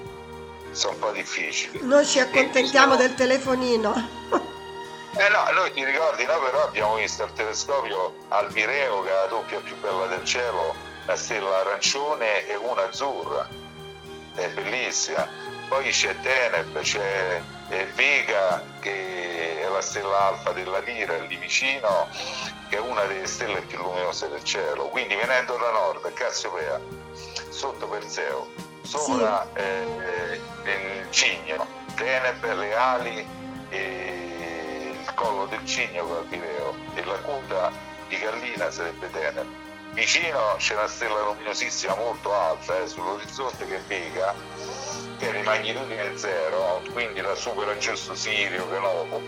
Sono 0.73 0.93
un 0.93 0.99
po' 0.99 1.11
difficili. 1.11 1.79
Noi 1.81 2.05
ci 2.05 2.19
accontentiamo 2.19 2.95
del 2.95 3.13
telefonino. 3.15 3.93
Eh 5.15 5.29
no, 5.29 5.51
noi 5.53 5.71
ti 5.71 5.85
ricordi, 5.85 6.25
no? 6.25 6.39
Però 6.39 6.63
abbiamo 6.63 6.95
visto 6.95 7.23
il 7.23 7.33
telescopio 7.33 8.15
Alvireo 8.29 9.03
che 9.03 9.09
è 9.09 9.13
la 9.13 9.27
doppia 9.27 9.59
più 9.59 9.75
bella 9.79 10.07
del 10.07 10.25
cielo, 10.25 10.75
la 11.05 11.15
stella 11.15 11.59
arancione 11.59 12.47
e 12.47 12.55
una 12.55 12.85
azzurra. 12.85 13.47
È 14.35 14.49
bellissima 14.49 15.51
poi 15.73 15.89
c'è 15.89 16.15
Deneb, 16.17 16.79
c'è 16.81 17.41
eh, 17.69 17.85
Vega 17.95 18.63
che 18.79 19.61
è 19.61 19.67
la 19.67 19.81
stella 19.81 20.27
alfa 20.27 20.51
della 20.51 20.77
Lira 20.79 21.17
lì 21.17 21.35
vicino, 21.37 22.07
che 22.69 22.75
è 22.75 22.79
una 22.79 23.05
delle 23.05 23.25
stelle 23.25 23.61
più 23.61 23.79
luminose 23.79 24.29
del 24.29 24.43
cielo. 24.43 24.89
Quindi 24.89 25.15
venendo 25.15 25.57
da 25.57 25.71
nord, 25.71 26.13
Cassiopea, 26.13 26.79
sotto 27.49 27.87
Perseo, 27.87 28.51
sopra 28.83 29.47
sì. 29.53 29.59
eh, 29.59 30.41
il 30.99 31.07
Cigno, 31.09 31.65
Deneb, 31.95 32.53
le 32.53 32.75
ali 32.75 33.27
e 33.69 34.95
il 35.01 35.13
collo 35.15 35.45
del 35.47 35.65
Cigno 35.65 36.07
Calpireo 36.07 36.75
e 36.93 37.03
la 37.03 37.19
coda 37.21 37.71
di 38.07 38.17
Gallina 38.19 38.69
sarebbe 38.69 39.09
Deneb. 39.09 39.47
Vicino 39.93 40.55
c'è 40.57 40.73
una 40.73 40.87
stella 40.87 41.23
luminosissima 41.23 41.95
molto 41.95 42.33
alta 42.33 42.79
eh, 42.79 42.87
sull'orizzonte 42.87 43.65
che 43.67 43.75
è 43.75 43.81
Vega 43.81 44.33
che 45.19 45.31
di 45.31 45.41
magnitudine 45.43 46.17
zero, 46.17 46.81
quindi 46.91 47.21
la 47.21 47.35
supera 47.35 47.77
giusto 47.77 48.15
Sirio, 48.15 48.67
Canopo. 48.69 49.21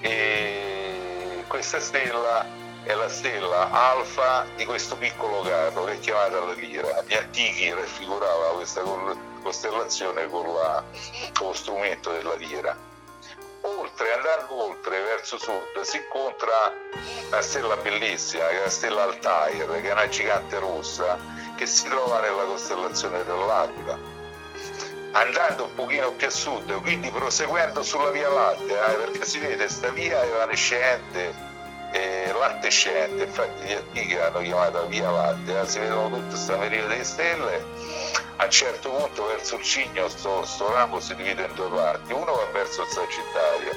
E 0.00 1.42
questa 1.46 1.80
stella 1.80 2.46
è 2.84 2.92
la 2.92 3.08
stella 3.08 3.70
alfa 3.70 4.44
di 4.56 4.66
questo 4.66 4.96
piccolo 4.96 5.40
carro 5.40 5.84
che 5.84 5.92
è 5.92 5.98
chiamata 6.00 6.38
la 6.40 6.52
Lira. 6.52 7.02
Gli 7.06 7.14
antichi 7.14 7.72
raffigurava 7.72 8.54
questa 8.54 8.82
costellazione 9.42 10.28
con, 10.28 10.52
la, 10.52 10.84
con 11.32 11.48
lo 11.48 11.52
strumento 11.54 12.10
della 12.12 12.34
Lira. 12.34 12.76
Oltre, 13.62 14.12
andando 14.12 14.62
oltre 14.62 15.00
verso 15.00 15.38
sud, 15.38 15.80
si 15.80 15.96
incontra 15.96 16.74
una 17.28 17.40
stella 17.40 17.76
bellissima, 17.78 18.46
che 18.48 18.58
è 18.58 18.64
la 18.64 18.70
stella 18.70 19.02
Altair, 19.04 19.80
che 19.80 19.88
è 19.88 19.92
una 19.92 20.08
gigante 20.08 20.58
rossa, 20.58 21.18
che 21.56 21.64
si 21.64 21.88
trova 21.88 22.20
nella 22.20 22.44
costellazione 22.44 23.24
dell'Aquila 23.24 24.12
andando 25.12 25.66
un 25.66 25.74
pochino 25.74 26.10
più 26.10 26.26
a 26.26 26.30
sud, 26.30 26.72
quindi 26.80 27.08
proseguendo 27.08 27.84
sulla 27.84 28.10
via 28.10 28.28
Lattea, 28.28 28.92
eh, 28.92 28.96
perché 28.96 29.24
si 29.24 29.38
vede 29.38 29.68
sta 29.68 29.90
via 29.90 30.24
evanescente, 30.24 31.53
eh, 31.94 32.32
lattescente, 32.36 33.22
infatti 33.22 33.66
gli 33.66 33.72
antichi 33.72 34.14
l'hanno 34.14 34.40
chiamata 34.40 34.80
via 34.82 35.10
Lattea, 35.10 35.64
si 35.64 35.78
vedono 35.78 36.08
tutte 36.08 36.28
queste 36.30 36.56
meridione 36.56 36.96
di 36.96 37.04
stelle, 37.04 37.64
a 38.36 38.44
un 38.44 38.50
certo 38.50 38.90
punto 38.90 39.26
verso 39.26 39.54
il 39.54 39.62
Cigno 39.62 40.08
sto, 40.08 40.44
sto 40.44 40.72
ramo 40.72 40.98
si 40.98 41.14
divide 41.14 41.44
in 41.44 41.54
due 41.54 41.68
parti, 41.68 42.12
uno 42.12 42.32
va 42.34 42.46
verso 42.52 42.82
il 42.82 42.88
Sagittario, 42.88 43.70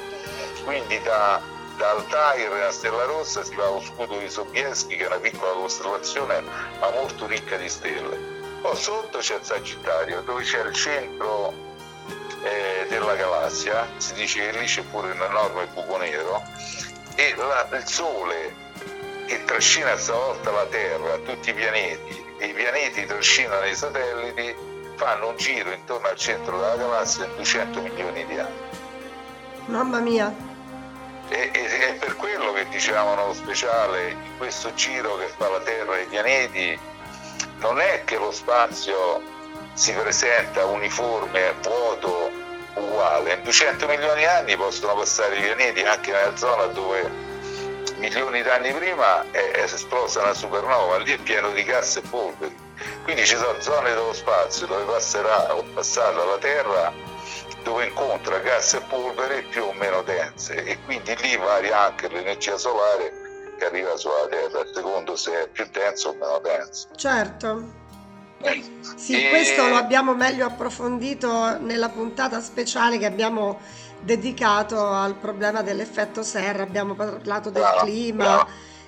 quindi 0.63 0.99
da, 1.03 1.39
da 1.77 1.91
Altair 1.91 2.51
a 2.53 2.71
Stella 2.71 3.03
Rossa 3.03 3.43
si 3.43 3.53
va 3.53 3.67
allo 3.67 3.81
scudo 3.81 4.17
di 4.17 4.29
Sobieschi 4.29 4.95
che 4.95 5.03
è 5.03 5.07
una 5.07 5.19
piccola 5.19 5.51
costellazione 5.51 6.41
ma 6.79 6.89
molto 6.89 7.27
ricca 7.27 7.55
di 7.55 7.69
stelle. 7.69 8.17
Poi 8.61 8.75
sotto 8.75 9.19
c'è 9.19 9.35
il 9.35 9.43
Sagittario, 9.43 10.21
dove 10.21 10.41
c'è 10.41 10.65
il 10.65 10.73
centro 10.73 11.53
eh, 12.41 12.87
della 12.89 13.15
galassia, 13.15 13.87
si 13.97 14.13
dice 14.15 14.49
che 14.49 14.57
lì 14.57 14.65
c'è 14.65 14.81
pure 14.81 15.11
un 15.11 15.21
enorme 15.21 15.67
buco 15.67 15.97
nero, 15.97 16.41
e 17.17 17.33
la, 17.35 17.67
il 17.75 17.87
Sole 17.87 18.53
che 19.25 19.43
trascina 19.43 19.97
stavolta 19.97 20.51
la 20.51 20.65
Terra, 20.67 21.17
tutti 21.17 21.49
i 21.49 21.53
pianeti, 21.53 22.23
e 22.37 22.45
i 22.45 22.53
pianeti 22.53 23.05
trascinano 23.05 23.65
i 23.65 23.75
satelliti, 23.75 24.55
fanno 24.95 25.29
un 25.29 25.35
giro 25.35 25.71
intorno 25.71 26.07
al 26.07 26.15
centro 26.15 26.59
della 26.59 26.75
galassia 26.75 27.25
in 27.25 27.35
200 27.35 27.81
milioni 27.81 28.25
di 28.27 28.37
anni. 28.37 28.59
Mamma 29.65 29.99
mia! 29.99 30.33
E, 31.29 31.49
e, 31.51 31.89
è 31.89 31.93
per 31.95 32.15
quello 32.15 32.53
che 32.53 32.67
dicevamo 32.69 33.15
nello 33.15 33.33
speciale, 33.33 34.11
in 34.11 34.37
questo 34.37 34.71
giro 34.75 35.17
che 35.17 35.27
fa 35.35 35.49
la 35.49 35.59
Terra 35.61 35.97
e 35.97 36.03
i 36.03 36.05
pianeti, 36.05 36.79
non 37.57 37.79
è 37.79 38.03
che 38.05 38.17
lo 38.17 38.31
spazio 38.31 39.21
si 39.73 39.91
presenta 39.91 40.65
uniforme, 40.65 41.55
vuoto, 41.63 42.36
uguale. 42.97 43.33
In 43.33 43.43
200 43.43 43.87
milioni 43.87 44.19
di 44.21 44.25
anni 44.25 44.57
possono 44.57 44.95
passare 44.95 45.37
i 45.37 45.41
pianeti 45.41 45.81
anche 45.83 46.11
nella 46.11 46.35
zona 46.35 46.65
dove 46.65 47.09
milioni 47.97 48.41
di 48.41 48.49
anni 48.49 48.73
prima 48.73 49.23
è, 49.31 49.61
esplosa 49.61 50.21
una 50.21 50.33
supernova, 50.33 50.97
lì 50.97 51.13
è 51.13 51.17
pieno 51.17 51.51
di 51.51 51.63
gas 51.63 51.97
e 51.97 52.01
polveri. 52.01 52.65
Quindi 53.03 53.25
ci 53.25 53.35
sono 53.35 53.59
zone 53.59 53.91
dello 53.91 54.13
spazio 54.13 54.65
dove 54.65 54.83
passerà 54.83 55.55
o 55.55 55.63
passata 55.73 56.23
la 56.23 56.37
Terra 56.37 56.93
dove 57.63 57.85
incontra 57.85 58.37
gas 58.39 58.73
e 58.75 58.81
polvere 58.81 59.41
più 59.43 59.63
o 59.63 59.73
meno 59.73 60.01
dense 60.03 60.63
e 60.63 60.77
quindi 60.85 61.15
lì 61.17 61.35
varia 61.35 61.81
anche 61.81 62.07
l'energia 62.07 62.57
solare 62.57 63.11
che 63.57 63.65
arriva 63.65 63.97
sulla 63.97 64.27
Terra, 64.29 64.63
secondo 64.71 65.15
se 65.15 65.43
è 65.43 65.47
più 65.47 65.67
denso 65.71 66.09
o 66.09 66.13
meno 66.13 66.39
denso. 66.39 66.87
Certo. 66.95 67.85
Eh, 68.41 68.63
sì, 68.95 69.13
e... 69.25 69.29
questo 69.29 69.67
lo 69.67 69.75
abbiamo 69.75 70.13
meglio 70.13 70.45
approfondito 70.45 71.59
nella 71.59 71.89
puntata 71.89 72.39
speciale 72.41 72.97
che 72.97 73.05
abbiamo 73.05 73.59
dedicato 73.99 74.87
al 74.87 75.15
problema 75.15 75.61
dell'effetto 75.61 76.23
serra, 76.23 76.63
abbiamo 76.63 76.93
parlato 76.93 77.49
del 77.49 77.61
brava, 77.63 77.81
clima 77.81 78.23
brava. 78.23 78.47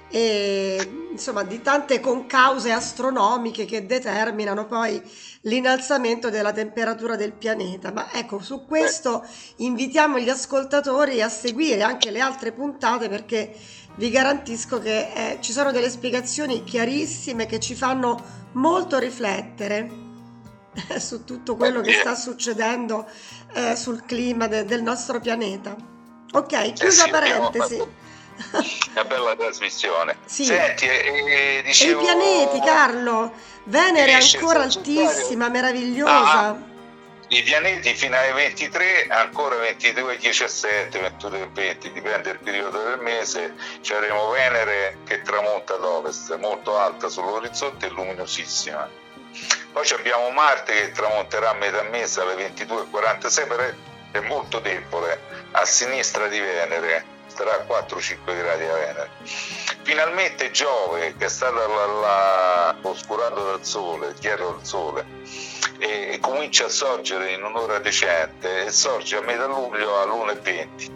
e 0.09 1.07
insomma 1.11 1.43
di 1.43 1.61
tante 1.61 1.99
concause 1.99 2.71
astronomiche 2.71 3.65
che 3.65 3.85
determinano 3.85 4.65
poi 4.67 5.01
l'innalzamento 5.41 6.29
della 6.29 6.51
temperatura 6.51 7.15
del 7.15 7.31
pianeta. 7.33 7.91
Ma 7.91 8.11
ecco, 8.13 8.39
su 8.39 8.65
questo 8.65 9.25
invitiamo 9.57 10.19
gli 10.19 10.29
ascoltatori 10.29 11.21
a 11.21 11.29
seguire 11.29 11.81
anche 11.81 12.11
le 12.11 12.19
altre 12.19 12.51
puntate 12.51 13.09
perché 13.09 13.55
vi 13.95 14.09
garantisco 14.09 14.79
che 14.79 15.11
eh, 15.13 15.37
ci 15.41 15.51
sono 15.51 15.71
delle 15.71 15.89
spiegazioni 15.89 16.63
chiarissime 16.63 17.45
che 17.45 17.59
ci 17.59 17.75
fanno 17.75 18.23
molto 18.53 18.97
riflettere 18.97 19.89
su 20.97 21.25
tutto 21.25 21.55
quello 21.55 21.81
che 21.81 21.93
sta 21.93 22.15
succedendo 22.15 23.05
eh, 23.53 23.75
sul 23.75 24.05
clima 24.05 24.47
de- 24.47 24.65
del 24.65 24.81
nostro 24.81 25.19
pianeta. 25.19 25.75
Ok, 26.31 26.73
chiusa 26.73 27.03
eh 27.03 27.05
sì, 27.05 27.09
parentesi. 27.09 27.75
Una 28.93 29.03
bella 29.03 29.35
trasmissione. 29.35 30.17
Sì. 30.25 30.45
Senti, 30.45 30.85
eh, 30.85 31.61
dicevo... 31.65 31.99
E 31.99 32.03
i 32.03 32.05
pianeti, 32.05 32.59
Carlo. 32.61 33.33
Venere 33.65 34.11
è 34.17 34.33
ancora 34.33 34.61
altissima, 34.61 35.49
meravigliosa. 35.49 36.39
Ah, 36.39 36.57
i 37.31 37.43
pianeti 37.43 37.93
fino 37.93 38.15
ai 38.17 38.33
23, 38.33 39.05
ancora 39.07 39.55
22, 39.57 40.17
17, 40.17 40.99
22, 40.99 41.49
20, 41.53 41.91
dipende 41.91 42.31
dal 42.31 42.39
periodo 42.39 42.81
del 42.81 42.99
mese, 42.99 43.53
ci 43.81 43.93
avremo 43.93 44.29
Venere 44.31 44.97
che 45.05 45.21
tramonta 45.21 45.75
ad 45.75 45.83
ovest, 45.83 46.35
molto 46.37 46.75
alta 46.77 47.07
sull'orizzonte 47.07 47.85
e 47.85 47.89
luminosissima. 47.89 48.89
Poi 49.71 49.87
abbiamo 49.91 50.31
Marte 50.31 50.73
che 50.73 50.91
tramonterà 50.91 51.51
a 51.51 51.53
metà 51.53 51.83
mese 51.83 52.21
alle 52.21 52.49
22.46, 52.49 53.47
però 53.47 53.63
è 54.11 54.19
molto 54.21 54.57
debole, 54.59 55.21
a 55.51 55.65
sinistra 55.65 56.27
di 56.27 56.39
Venere, 56.39 57.05
a 57.47 57.65
4-5 57.67 58.17
gradi 58.25 58.63
a 58.65 58.73
Venere. 58.73 59.09
Finalmente 59.83 60.51
Giove, 60.51 61.15
che 61.17 61.25
è 61.25 61.29
stato 61.29 61.55
la, 61.55 61.85
la, 61.85 62.75
oscurato 62.81 63.43
dal 63.43 63.65
Sole, 63.65 64.13
dietro 64.19 64.55
al 64.55 64.65
Sole, 64.65 65.05
e 65.79 66.19
comincia 66.21 66.65
a 66.65 66.69
sorgere 66.69 67.31
in 67.31 67.43
un'ora 67.43 67.79
decente 67.79 68.65
e 68.65 68.71
sorge 68.71 69.17
a 69.17 69.21
metà 69.21 69.45
luglio 69.45 70.01
all'1.20 70.01 70.91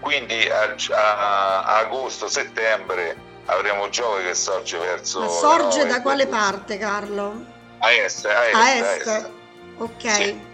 quindi 0.00 0.48
a, 0.48 0.74
a, 0.90 1.64
a 1.64 1.76
agosto-settembre 1.78 3.16
avremo 3.46 3.88
Giove 3.88 4.24
che 4.24 4.34
sorge 4.34 4.78
verso 4.78 5.20
ma 5.20 5.28
sorge 5.28 5.86
da 5.86 6.00
quale 6.02 6.26
parte 6.28 6.78
Carlo? 6.78 7.44
a 7.78 7.92
est 7.92 8.26
a 8.26 8.46
est, 8.46 8.54
a 8.54 8.74
est. 8.74 9.06
A 9.06 9.16
est. 9.16 9.30
ok 9.78 10.12
sì. 10.12 10.47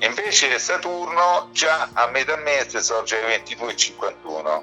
Invece 0.00 0.58
Saturno 0.58 1.48
già 1.52 1.90
a 1.92 2.06
metà 2.08 2.36
mese 2.36 2.82
sorge 2.82 3.22
ai 3.22 3.40
22.51 3.42 4.62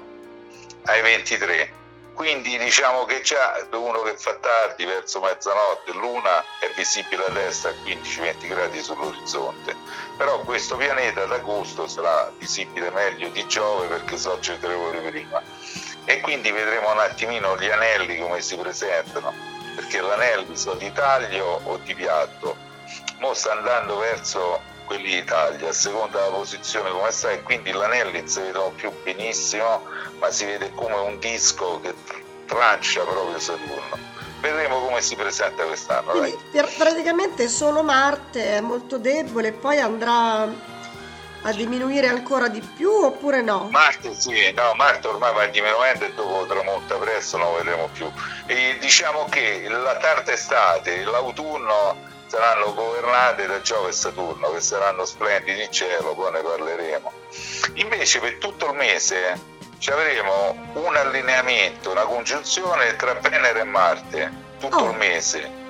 ai 0.84 1.02
23 1.02 1.84
quindi 2.16 2.56
diciamo 2.56 3.04
che 3.04 3.20
già 3.20 3.62
uno 3.72 4.00
che 4.00 4.16
fa 4.16 4.34
tardi 4.36 4.86
verso 4.86 5.20
mezzanotte 5.20 5.92
luna 5.92 6.42
è 6.60 6.72
visibile 6.74 7.26
a 7.26 7.28
destra 7.28 7.68
a 7.68 7.74
15-20 7.84 8.48
gradi 8.48 8.82
sull'orizzonte. 8.82 9.76
Però 10.16 10.40
questo 10.40 10.78
pianeta 10.78 11.24
ad 11.24 11.32
agosto 11.32 11.86
sarà 11.86 12.32
visibile 12.38 12.88
meglio 12.88 13.28
di 13.28 13.46
Giove 13.46 13.88
perché 13.88 14.16
sorge 14.16 14.58
tre 14.58 14.72
ore 14.72 15.00
prima. 15.00 15.42
E 16.06 16.20
quindi 16.22 16.50
vedremo 16.50 16.90
un 16.90 17.00
attimino 17.00 17.54
gli 17.58 17.68
anelli 17.68 18.18
come 18.18 18.40
si 18.40 18.56
presentano 18.56 19.34
perché 19.74 20.00
l'anello 20.00 20.56
sono 20.56 20.76
di 20.76 20.90
taglio 20.92 21.60
o 21.64 21.76
di 21.76 21.94
piatto 21.94 22.56
mo 23.18 23.34
sta 23.34 23.52
andando 23.52 23.98
verso 23.98 24.60
quelli 24.86 25.14
d'Italia 25.14 25.68
a 25.68 25.72
seconda 25.72 26.18
della 26.18 26.36
posizione 26.36 26.90
come 26.90 27.10
sta 27.10 27.30
e 27.30 27.42
quindi 27.42 27.72
l'anello 27.72 28.12
non 28.12 28.26
si 28.26 28.40
vedono 28.40 28.70
più 28.70 28.90
benissimo 29.02 29.82
ma 30.18 30.30
si 30.30 30.44
vede 30.46 30.72
come 30.74 30.94
un 30.94 31.18
disco 31.18 31.80
che 31.80 31.94
trancia 32.46 33.02
proprio 33.02 33.38
Saturno 33.38 33.98
vedremo 34.40 34.80
come 34.80 35.02
si 35.02 35.16
presenta 35.16 35.64
quest'anno 35.64 36.12
quindi, 36.12 36.38
praticamente 36.78 37.48
solo 37.48 37.82
Marte 37.82 38.56
è 38.56 38.60
molto 38.60 38.98
debole 38.98 39.52
poi 39.52 39.78
andrà 39.78 40.74
a 41.42 41.52
diminuire 41.52 42.08
ancora 42.08 42.48
di 42.48 42.60
più 42.60 42.90
oppure 42.90 43.40
no? 43.40 43.68
Marte 43.70 44.14
sì, 44.14 44.52
no, 44.52 44.74
Marte 44.74 45.06
ormai 45.06 45.32
va 45.32 45.46
diminuendo 45.46 46.04
e 46.04 46.12
dopo 46.12 46.44
tramonta 46.46 46.96
presto 46.96 47.36
non 47.36 47.52
lo 47.52 47.56
vedremo 47.58 47.88
più. 47.92 48.10
E 48.46 48.76
diciamo 48.80 49.26
che 49.30 49.64
la 49.68 49.96
tarda 49.98 50.32
estate, 50.32 51.04
l'autunno 51.04 52.14
saranno 52.26 52.74
governate 52.74 53.46
da 53.46 53.60
Giove 53.60 53.90
e 53.90 53.92
Saturno, 53.92 54.52
che 54.52 54.60
saranno 54.60 55.04
splendidi 55.04 55.62
in 55.62 55.72
cielo, 55.72 56.14
poi 56.14 56.32
ne 56.32 56.40
parleremo. 56.40 57.12
Invece 57.74 58.20
per 58.20 58.36
tutto 58.38 58.70
il 58.70 58.76
mese 58.76 59.54
ci 59.78 59.90
avremo 59.90 60.70
un 60.74 60.96
allineamento, 60.96 61.90
una 61.90 62.04
congiunzione 62.04 62.96
tra 62.96 63.14
Venere 63.14 63.60
e 63.60 63.64
Marte, 63.64 64.32
tutto 64.58 64.76
oh. 64.76 64.90
il 64.90 64.96
mese. 64.96 65.64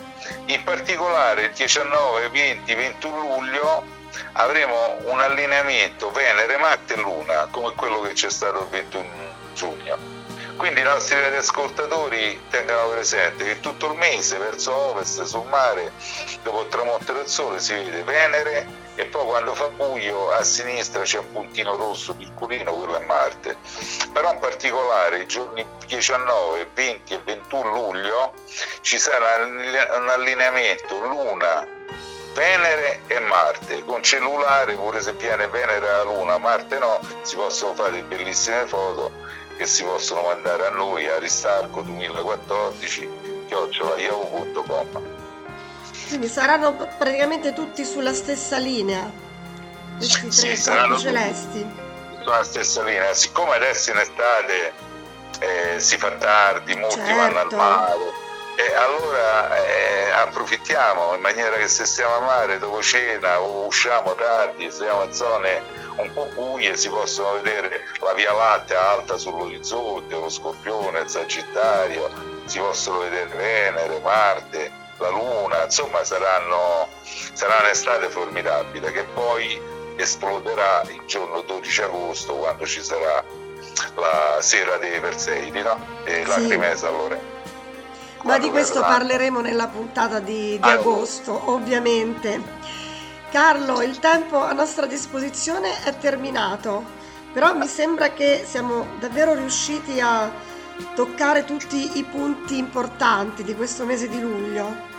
In 0.47 0.63
particolare 0.65 1.45
il 1.45 1.53
19, 1.53 2.29
20, 2.31 2.75
21 2.75 3.21
luglio 3.21 3.85
avremo 4.33 4.97
un 5.05 5.21
allineamento 5.21 6.11
Venere, 6.11 6.57
Marte 6.57 6.95
e 6.95 6.97
Luna, 6.97 7.49
come 7.51 7.73
quello 7.75 8.01
che 8.01 8.13
c'è 8.13 8.31
stato 8.31 8.61
il 8.61 8.69
21 8.69 9.09
giugno 9.55 10.16
quindi 10.57 10.81
i 10.81 10.85
nostri 10.85 11.19
ascoltatori 11.37 12.41
tengano 12.51 12.89
presente 12.89 13.45
che 13.45 13.61
tutto 13.61 13.93
il 13.93 13.99
mese 13.99 14.39
verso 14.39 14.75
ovest 14.75 15.23
sul 15.23 15.47
mare, 15.47 15.93
dopo 16.43 16.63
il 16.63 16.69
tramonto 16.69 17.13
del 17.13 17.27
sole, 17.27 17.61
si 17.61 17.75
vede 17.75 18.03
Venere 18.03 18.85
e 18.95 19.05
poi 19.05 19.27
quando 19.27 19.55
fa 19.55 19.69
buio 19.69 20.31
a 20.31 20.43
sinistra 20.43 21.03
c'è 21.03 21.19
un 21.19 21.31
puntino 21.31 21.77
rosso 21.77 22.15
piccolino, 22.15 22.73
quello 22.73 22.99
è 22.99 23.05
Marte. 23.05 23.57
Però 24.13 24.33
in 24.33 24.39
particolare 24.39 25.21
i 25.21 25.27
giorni 25.27 25.65
19, 25.87 26.71
20 26.73 27.15
e 27.15 27.21
21 27.23 27.73
luglio 27.73 28.33
ci 28.81 28.99
sarà 28.99 29.45
un 29.45 30.09
allineamento 30.09 30.99
Luna, 30.99 31.76
Venere 32.37 33.01
e 33.07 33.19
Marte, 33.21 33.83
con 33.85 34.03
cellulare 34.03 34.75
pure 34.75 35.01
se 35.01 35.15
viene 35.15 35.49
Venere 35.49 35.89
alla 35.89 36.03
Luna, 36.03 36.37
Marte 36.37 36.79
no, 36.79 37.01
si 37.23 37.35
possono 37.35 37.75
fare 37.75 38.03
bellissime 38.03 38.67
foto 38.67 39.11
che 39.57 39.65
si 39.65 39.83
possono 39.85 40.21
mandare 40.21 40.67
a 40.67 40.71
noi 40.71 41.09
a 41.09 41.19
ristarco 41.19 41.81
2014 41.81 43.11
chiocciolaiahu.com 43.47 45.15
quindi 46.09 46.29
saranno 46.29 46.77
praticamente 46.99 47.55
tutti 47.55 47.85
sulla 47.87 48.13
stessa 48.13 48.59
linea 48.59 49.11
questi 49.97 50.31
sì, 50.31 50.47
tre 50.47 50.57
saranno 50.57 50.99
celesti. 50.99 51.67
sulla 52.21 52.45
stessa 52.45 52.83
linea. 52.83 53.15
Siccome 53.15 53.55
adesso 53.55 53.91
in 53.91 53.97
estate 53.97 54.73
eh, 55.39 55.81
si 55.81 55.97
fa 55.97 56.11
tardi 56.13 56.77
molti 56.77 56.97
certo. 56.97 57.15
vanno 57.15 57.39
al 57.39 57.55
mare 57.55 58.25
e 58.57 58.75
allora 58.75 59.55
eh, 59.55 60.11
approfittiamo 60.13 61.15
in 61.15 61.21
maniera 61.21 61.57
che 61.57 61.69
se 61.69 61.85
stiamo 61.85 62.15
a 62.15 62.21
mare 62.21 62.59
dopo 62.59 62.81
cena 62.83 63.39
o 63.41 63.67
usciamo 63.67 64.15
tardi, 64.15 64.71
stiamo 64.71 65.05
in 65.05 65.13
zone 65.13 65.63
un 65.97 66.11
po' 66.13 66.31
buie, 66.35 66.77
si 66.77 66.89
possono 66.89 67.41
vedere 67.41 67.85
la 68.01 68.15
Via 68.15 68.33
Lattea 68.33 68.91
alta 68.91 69.19
sull'orizzonte, 69.19 70.15
lo 70.15 70.31
Scorpione, 70.31 71.01
il 71.01 71.09
Sagittario, 71.09 72.11
si 72.47 72.59
possono 72.59 73.01
vedere 73.01 73.31
Venere, 73.35 74.01
Marte, 74.01 74.71
la 74.99 75.11
Luna, 75.11 75.65
insomma 75.65 76.03
saranno, 76.05 76.89
sarà 77.03 77.59
un'estate 77.61 78.09
formidabile 78.09 78.91
che 78.91 79.05
poi 79.05 79.61
esploderà 79.97 80.83
il 80.89 81.03
giorno 81.07 81.43
12 81.43 81.83
agosto 81.83 82.35
quando 82.35 82.67
ci 82.67 82.83
sarà 82.83 83.23
la 83.97 84.39
sera 84.41 84.77
dei 84.79 84.99
Perseidi 85.01 85.61
no? 85.63 85.79
e 86.05 86.23
sì. 86.23 86.27
Lacrimesa 86.27 86.89
Lore. 86.89 87.36
Ma 88.23 88.39
di 88.39 88.51
questo 88.51 88.81
parleremo 88.81 89.41
nella 89.41 89.69
puntata 89.69 90.19
di, 90.19 90.59
di 90.61 90.69
agosto, 90.69 91.51
ovviamente. 91.51 92.41
Carlo, 93.31 93.83
il 93.83 93.99
tempo 93.99 94.43
a 94.43 94.53
nostra 94.53 94.87
disposizione 94.87 95.85
è 95.85 95.97
terminato, 95.99 96.85
però 97.33 97.55
mi 97.55 97.67
sembra 97.67 98.11
che 98.11 98.45
siamo 98.47 98.87
davvero 98.99 99.35
riusciti 99.35 100.01
a 100.01 100.31
toccare 100.95 101.45
tutti 101.45 101.99
i 101.99 102.05
punti 102.05 102.59
importanti 102.59 103.43
di 103.43 103.55
questo 103.55 103.85
mese 103.85 104.09
di 104.09 104.21
luglio. 104.21 104.95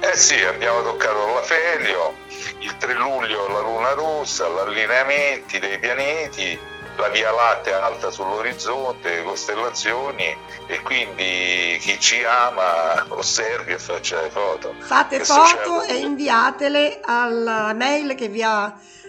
Eh 0.00 0.16
sì, 0.16 0.40
abbiamo 0.42 0.82
toccato 0.82 1.34
l'afelio, 1.34 2.14
il 2.60 2.76
3 2.76 2.94
luglio 2.94 3.48
la 3.48 3.60
luna 3.60 3.92
rossa, 3.92 4.46
gli 4.48 4.58
allineamenti 4.58 5.58
dei 5.58 5.78
pianeti, 5.78 6.58
la 6.96 7.08
Via 7.08 7.30
Lattea 7.30 7.84
alta 7.84 8.10
sull'orizzonte, 8.10 9.22
costellazioni 9.22 10.36
e 10.66 10.80
quindi 10.82 11.78
chi 11.80 12.00
ci 12.00 12.24
ama 12.24 13.04
osservi 13.08 13.72
e 13.72 13.78
faccia 13.78 14.22
le 14.22 14.30
foto. 14.30 14.74
Fate 14.78 15.22
foto 15.24 15.82
e 15.82 15.96
inviatele 15.96 17.00
alla 17.02 17.74
mail 17.74 18.14
che 18.14 18.28
vi 18.28 18.42
ha 18.42 18.64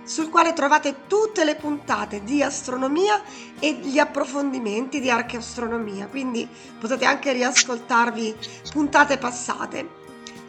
sul 0.08 0.30
quale 0.30 0.54
trovate 0.54 1.06
tutte 1.06 1.44
le 1.44 1.54
puntate 1.54 2.24
di 2.24 2.42
astronomia 2.42 3.22
e 3.60 3.72
gli 3.74 3.98
approfondimenti 3.98 5.00
di 5.00 5.10
archeastronomia, 5.10 6.06
quindi 6.06 6.48
potete 6.80 7.04
anche 7.04 7.32
riascoltarvi 7.32 8.34
puntate 8.72 9.18
passate. 9.18 9.86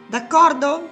D'accordo? 0.06 0.88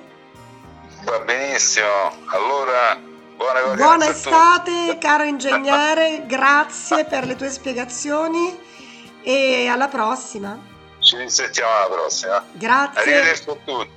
Va 1.05 1.19
benissimo, 1.21 2.13
allora 2.27 3.01
vacanze 3.37 3.77
Buona 3.77 4.09
estate, 4.09 4.99
caro 4.99 5.25
ingegnere, 5.25 6.25
grazie 6.27 7.05
per 7.07 7.25
le 7.25 7.37
tue 7.37 7.49
spiegazioni 7.49 8.59
e 9.23 9.67
alla 9.67 9.89
prossima. 9.89 10.59
Ci 10.99 11.17
risentiamo 11.17 11.73
alla 11.73 11.95
prossima. 11.95 12.45
Grazie. 12.53 13.01
Arrivederci 13.01 13.51
a 13.51 13.57
tutti. 13.65 13.91